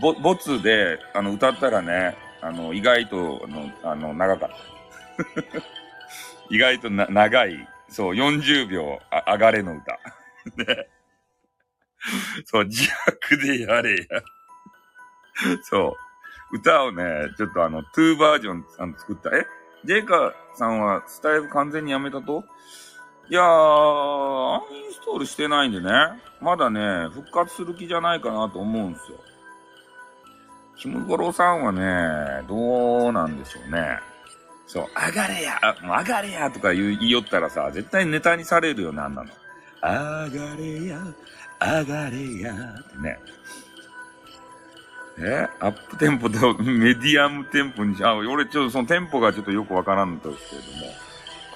[0.00, 4.73] ボ、ボツで、あの、歌ったらね、あの、意外と、あの、あの長かった。
[6.50, 9.98] 意外とな、長い、そう、40秒、あ、上がれの歌。
[10.56, 10.88] ね。
[12.44, 14.22] そう、自白でやれや。
[15.62, 15.96] そ
[16.52, 16.56] う。
[16.56, 17.04] 歌をね、
[17.36, 19.30] ちょっとあの、2バージョンあの作った。
[19.36, 19.46] え？
[19.84, 22.44] ジェイカさんはスタイル完全にやめたと？
[23.28, 25.90] いやー、アンインストールしてないんでね、
[26.40, 29.18] まだね、復活する気じゃないかなと思うんすよ。
[30.76, 33.98] キムゴロさんはね、どうなんでしょうね。
[34.66, 39.30] そう、上がれや、もう上がれやとか言いよったらさ、絶対ネタにされるよ、なんなの。
[39.82, 40.98] 上がれや、
[41.60, 43.18] 上がれやってね。
[45.16, 50.92] えアップテンポとメディアムテンポにし、あ、俺ちょっとそのテンポがちょっとよくわからんとですけれども、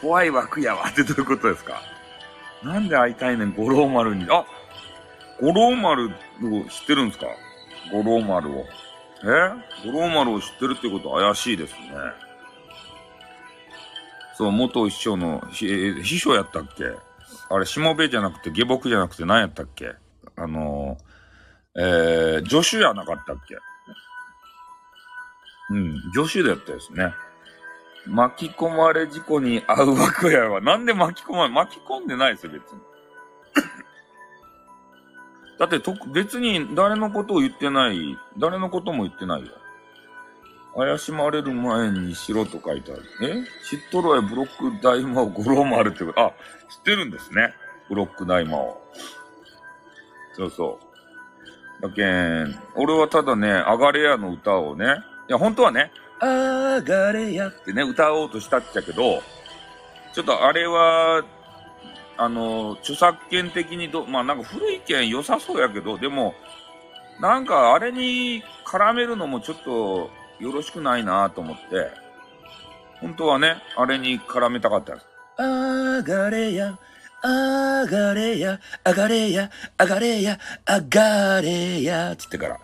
[0.01, 1.83] 怖い枠やわってどういうことですか？
[2.63, 4.27] なんで会いたいねん、五郎丸に。
[4.31, 4.45] あ
[5.41, 6.11] 五郎丸を
[6.69, 7.27] 知ってるんですか？
[7.91, 8.67] 五郎丸を。
[9.25, 9.91] え？
[9.91, 11.79] 五郎丸を知ってるってこと怪しいですね。
[14.39, 16.85] そう、元師匠の、秘書やったっけ？
[17.51, 19.97] あれ、しもべじゃなくて、下僕じゃなくて何やったっけ？
[20.37, 23.57] あのー、えー、助手やなかったっけ？
[25.71, 27.13] うん、助手だったですね。
[28.07, 30.61] 巻き込まれ事故に遭う枠やわ。
[30.61, 32.81] なんで巻き込まれ、巻き込んでないですよ、別に。
[35.59, 39.49] だってと、別に誰のことを言ってない、誰のことも言ってないよ。
[40.79, 43.03] 怪しまれる前にしろと書いてある。
[43.23, 43.45] え？
[43.69, 46.21] 知っとるわ、ブロック大魔王五郎丸ってこと。
[46.21, 46.31] あ、
[46.71, 47.53] 知ってるんですね。
[47.89, 48.81] ブロック大魔王。
[50.35, 50.79] そうそ
[51.81, 51.83] う。
[51.83, 54.85] だけん、俺はただね、アガレアの歌をね、
[55.29, 59.21] いや、本当はね、あがれやってね、歌おうとしたっちゃけど、
[60.13, 61.25] ちょっとあれは、
[62.17, 66.35] あの、著作権的にど、まあなんか古い件良さそうやけど、でも、
[67.21, 70.11] なんかあれに絡めるのもちょっと
[70.41, 71.91] よろしくないなと思って、
[73.01, 75.07] 本当はね、あれに絡めたかったんです。
[75.37, 76.79] あがれや、
[77.23, 82.59] あがれや、あがれや、あがれや、あがれや、つってから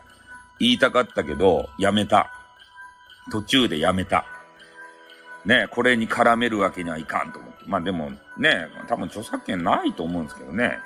[0.59, 2.31] 言いたかったけど、やめた。
[3.31, 4.25] 途中でやめた。
[5.45, 7.65] ね、これに絡めるわけにはいかんと思って。
[7.67, 10.79] まあでもね、多分著作権ないと思うんですけどね。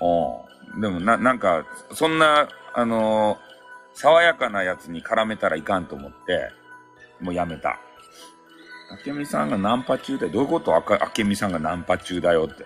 [0.00, 0.80] うん。
[0.80, 3.53] でもな、なんか、そんな、あのー、
[3.94, 6.50] 爽やかなやつに絡めたらいかんと思って、
[7.20, 7.70] もうやめた。
[8.92, 10.74] あけみさんがナンパ中で、どういうこと？
[10.76, 12.64] あけみさんがナンパ中だよって。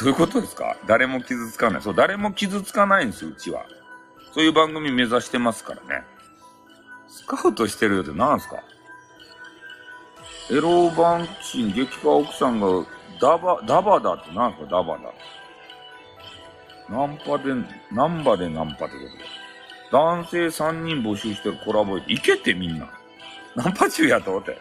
[0.00, 0.76] どういうことですか？
[0.86, 1.82] 誰も傷つかない。
[1.82, 3.66] そう、誰も傷つかないんですよ、うちは。
[4.32, 6.04] そういう番組目指してますからね。
[7.06, 8.62] スカウトしてるよって何すか？
[10.50, 12.66] エロバンチン激化奥さんが
[13.20, 14.66] ダバ、ダバだって何すか？
[14.66, 15.12] ダバだ。
[16.88, 17.54] ナンパで、
[17.92, 19.43] ナンバでナンパってことで。
[19.94, 21.98] 男性3人募集してるコラボ。
[21.98, 22.90] いけてみんな。
[23.54, 24.58] ナンパ中やと思って。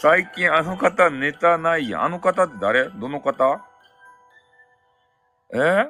[0.00, 2.02] 最近あの方ネタないやん。
[2.02, 2.90] あの方って誰？
[2.90, 3.64] どの方？
[5.54, 5.86] え？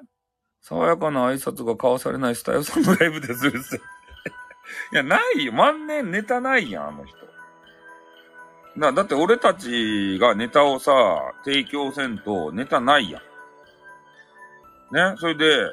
[0.61, 3.59] 爽やかな挨拶が交わされないスタイルさんのライブでする
[4.93, 5.53] いや、ないよ。
[5.53, 7.17] 万年ネタないやん、あの人。
[8.77, 10.93] な、だって俺たちがネタをさ、
[11.43, 14.95] 提供せんとネタないやん。
[14.95, 15.71] ね、それで、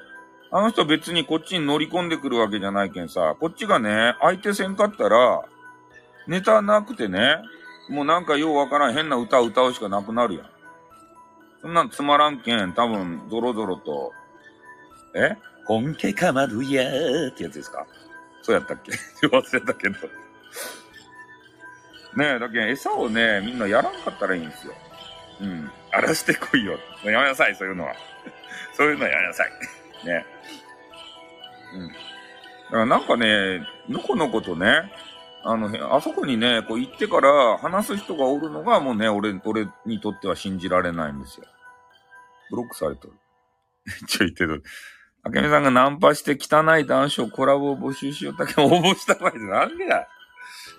[0.51, 5.41] あの人別にこっちに乗り込んでくるわけじゃないけんさ、こっちがね、相手せんかったら、
[6.27, 7.37] ネタなくてね、
[7.89, 10.49] もうなんかようわからん変な歌を歌うしかなくなるやん。
[11.61, 14.11] そんなんつまらんけん、多分、ゾロゾロと、
[15.13, 15.35] え
[15.65, 17.85] 本家かまどやーってやつですか？
[18.43, 18.91] そうやったっけ？
[19.27, 19.95] 忘れたけど。
[22.15, 24.73] ねえ、だけど餌をね、みんなやらんかったらいいんですよ。
[25.41, 25.71] うん。
[25.91, 26.73] 荒らしてこいよ。
[27.03, 27.93] やめなさい、そういうのは。
[28.73, 29.51] そういうのはやめなさい。
[30.05, 30.25] ね。
[31.73, 31.87] うん。
[31.87, 31.93] だ
[32.71, 34.91] からなんかね、のこのことね、
[35.43, 41.45] あの、あそこにね、こう行ってから話す人がおるのがもうね、俺、俺にとっては信じられないんですよ。
[42.49, 43.13] ブロックされてる。
[43.85, 44.63] め っちょいてる。
[45.23, 50.07] あけみさんがナンパして汚い男子をコラボを募集しよったけ、 応募した場合でなんでや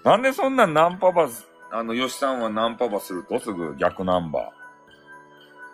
[0.04, 3.38] なんでそんなナンパバス、あの、吉さんはナンパバすると？
[3.40, 4.52] すぐ逆ナンバ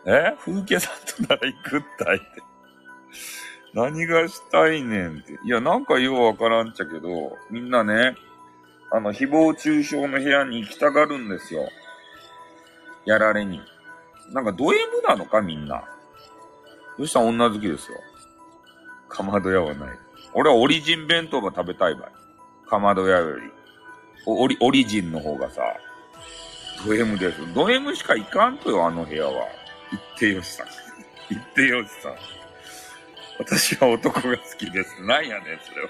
[0.07, 0.33] ー。
[0.33, 0.37] え？
[0.39, 2.52] 風景さんとなら行くったいって。
[3.75, 5.39] 何がしたいねんって。
[5.45, 8.17] いや、なんかようわからんちゃけど、みんなね、
[8.91, 11.69] あの、誹謗中傷の部屋に行きたがるんですよ。
[13.07, 13.61] やられに。
[14.33, 15.83] なんかド M なのかみんな。
[16.97, 17.29] 吉さん？
[17.29, 17.99] 女好きですよ。
[19.09, 19.99] かまど屋はない。
[20.35, 22.69] 俺はオリジン弁当が食べたい場合。
[22.69, 23.51] かまど屋より。
[24.27, 25.63] オリ、オリジンの方がさ、
[26.87, 27.55] ド M です。
[27.55, 29.33] ド M しか行かんとよ、あの部屋は。
[29.91, 30.67] 行ってよしさん。
[31.29, 32.13] 行ってよしさん。
[33.45, 35.03] 私は男が好きです。
[35.03, 35.89] なんやねん、それは。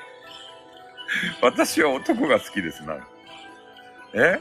[1.42, 2.82] 私は男が好きです。
[2.84, 2.96] な
[4.14, 4.40] え？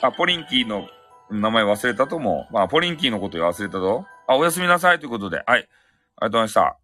[0.00, 0.88] あ、ポリンキーの
[1.30, 2.52] 名前忘れたと思う。
[2.52, 4.06] まあ、ポリンキーのこと忘れたぞ。
[4.28, 5.38] あ、おやすみなさいということで。
[5.38, 5.46] はい。
[5.46, 5.66] ありがと
[6.26, 6.78] うございました。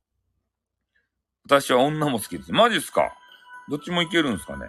[1.44, 2.52] 私は女も好きです。
[2.52, 3.12] マジっすか？
[3.68, 4.66] どっちもいけるんすかね？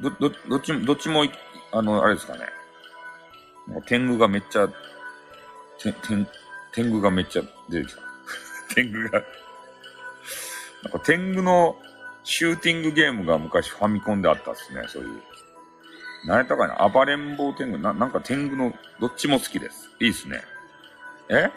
[0.00, 1.24] ど、ど、どっちも、どっちも、
[1.72, 2.40] あの、あれですかね？
[3.86, 6.26] 天狗がめっちゃ、て、天、
[6.72, 8.00] 天狗がめっちゃ出てきた。
[8.74, 9.22] 天狗が
[10.82, 11.76] なんか天狗の
[12.24, 15.22] シューティングゲームが昔ファミコンであったっすね、そういう。
[16.26, 19.90] 何やったかな暴れん坊天狗な、なんか天狗のどっちも好きです。
[20.00, 20.42] いいっすね。
[21.28, 21.50] え？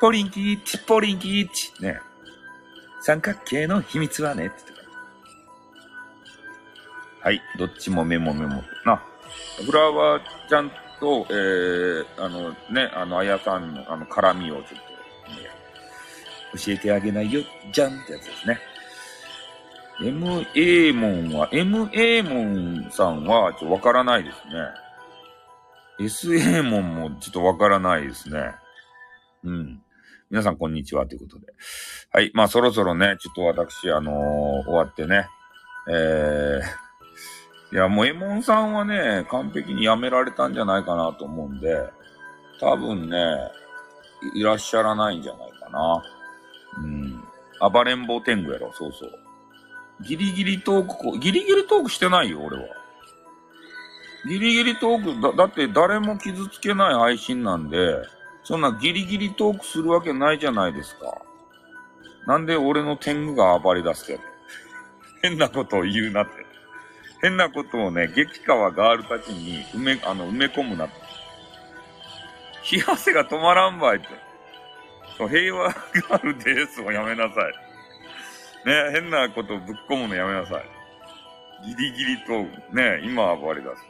[0.00, 1.72] ポリンキーチ、ポリンキーチ。
[1.82, 2.00] ね。
[3.00, 4.46] 三角形の秘密はね。
[4.46, 4.56] って
[7.20, 7.40] はい。
[7.58, 8.62] どっちもメモメモ。
[8.84, 9.02] な。
[9.64, 15.48] フラワーちゃんと、えー、あのね、あの、あやさんのあの絡みをちょっと、ね、
[16.56, 17.42] 教えてあげないよ、
[17.72, 18.58] じゃんってやつですね。
[20.00, 26.08] MA モンは、MA モンさんはちょっとわからないですね。
[26.08, 28.54] SA モンもちょっとわからないですね。
[29.44, 29.80] うん。
[30.30, 31.46] 皆さんこんにちはということで。
[32.10, 32.32] はい。
[32.34, 34.14] まあそろそろね、ちょっと私、あのー、
[34.64, 35.28] 終わってね、
[35.88, 41.88] えー、いや、もうエモンさんはね、完璧に辞められたんじゃないかなと思うんで、
[42.58, 43.18] 多分ね、
[44.34, 46.02] いらっしゃらないんじゃないかな。
[46.78, 47.24] うん。
[47.72, 49.10] 暴れん坊天狗やろ、そうそう。
[50.02, 52.64] ギリギリトークこ、ギリギリトークしてないよ、俺は。
[54.26, 57.96] ギリギリトーク、だ、だって誰も傷つけない配信なんで、
[58.42, 61.22] そんなギリギリトークするわけないじゃないですか。
[62.26, 64.20] なんで俺の天狗が暴れ出すけど
[65.22, 66.32] 変なことを言うなって。
[67.22, 70.94] 変なことをね、激川ガールたちに埋め、あの、埋め込むなって。
[72.76, 74.08] 冷や汗が止まらんばいって。
[75.16, 78.66] 平和ガールですをやめなさい。
[78.66, 80.64] ね、変なことぶっ込むのやめなさい。
[81.66, 82.42] ギリギリと、
[82.74, 83.82] ね、今暴れ出す。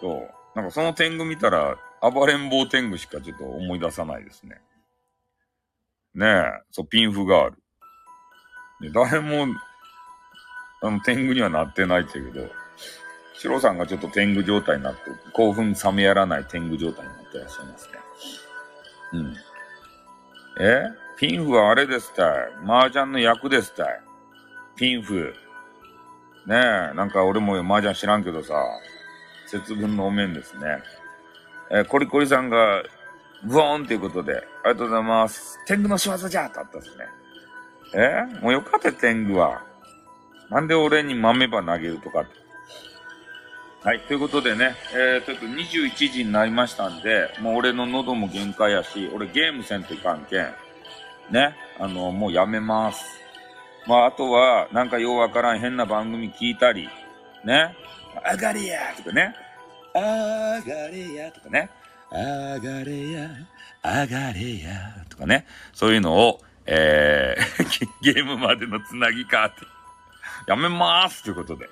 [0.00, 0.30] そう。
[0.54, 4.60] なんかその天狗見たら、暴れん坊天狗しかちょっと思い出さないですね。
[6.14, 7.56] ねえ、そう、ピンフガール。
[8.80, 9.46] ね、誰も、
[10.82, 12.50] あの、天狗にはなってないって言うけど、
[13.34, 15.00] シロさんがちょっと天狗状態になって、
[15.32, 17.92] 興奮冷めやらない天狗状態になってらっしゃいますね。
[19.12, 19.36] うん。
[20.64, 20.84] え？
[21.16, 22.28] ピンフはあれですたい。
[22.64, 24.00] 麻雀の役ですたい。
[24.76, 25.34] ピンフ。
[26.46, 26.56] ね
[26.92, 28.54] え、なんか俺も麻雀知らんけどさ、
[29.46, 30.82] 節分のお面ですね。
[31.70, 32.82] えー、コリコリさんが、
[33.44, 35.58] ブオーンということで、ありがとうございます。
[35.66, 37.04] 天狗の仕業じゃとあったですね。
[37.94, 37.98] え？
[38.38, 39.62] ー、もうよかった天狗は。
[40.50, 42.41] なんで俺に豆ば投げるとかって。
[43.84, 44.00] はい。
[44.02, 50.54] ということでね、えー、ちょっと21時になりましたんで、もう俺の喉も限界やし、俺ゲームせんといかんけん。
[51.32, 51.56] ね。
[51.80, 53.04] あの、もうやめます。
[53.88, 56.88] まあ、あとは、なんかようわからん変な番組聞いたり、
[57.44, 57.74] ね。
[58.24, 59.34] あがれやとかね。
[59.94, 61.68] あがれやとかね。
[62.12, 63.30] あがれや、
[63.82, 65.44] あがれやとかね。
[65.72, 69.66] そういうのを、えー、 ゲームまでのつなぎかって。
[70.46, 71.68] やめますということで。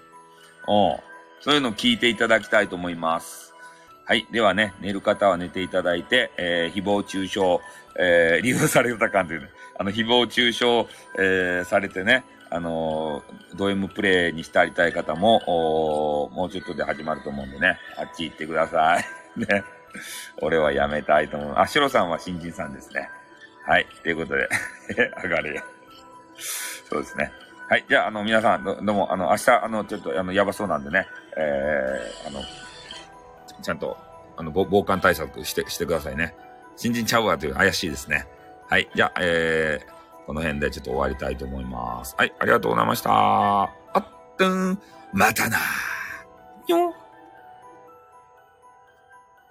[0.67, 1.10] うん。
[1.41, 3.55] そういうのを聞いていただきたいと思います。
[4.05, 4.27] はい。
[4.31, 7.41] ではね、寝る方は寝ていただいて、えー、誹謗中傷、
[7.99, 10.65] えー、利用された感じでね、あの、誹謗中傷、
[11.19, 19.05] えー、されてね、あのー、ド M プレイにしてありたい方も、もうちょっとで始まると思うんでね、あっち行ってください。
[19.39, 19.65] ね。
[20.43, 21.55] 俺はやめたいと思う。
[21.57, 23.09] あ、シロさんは新人さんですね。
[23.65, 23.87] はい。
[24.03, 24.49] ということで、
[25.23, 25.63] 上がれ。
[26.89, 27.33] そうですね。
[27.71, 27.85] はい。
[27.89, 31.07] じゃあ、あの、皆さん、どうも、あの、明日、あの、ちょっと、あの、やばそうなんでね、
[31.37, 32.41] えー、あの、
[33.63, 33.97] ちゃんと、
[34.37, 36.35] あの、防寒対策して、してくださいね。
[36.75, 38.27] 新人ちゃうわという怪しいですね。
[38.69, 38.91] はい。
[38.93, 42.17] じゃあ、えー、この辺でちょっと終わりたいと思います。
[42.19, 42.35] はい。
[42.41, 43.13] ありがとうございました。
[43.13, 43.69] あ
[44.01, 44.05] っ
[44.37, 44.77] とん、
[45.13, 45.59] またな
[46.67, 46.93] よ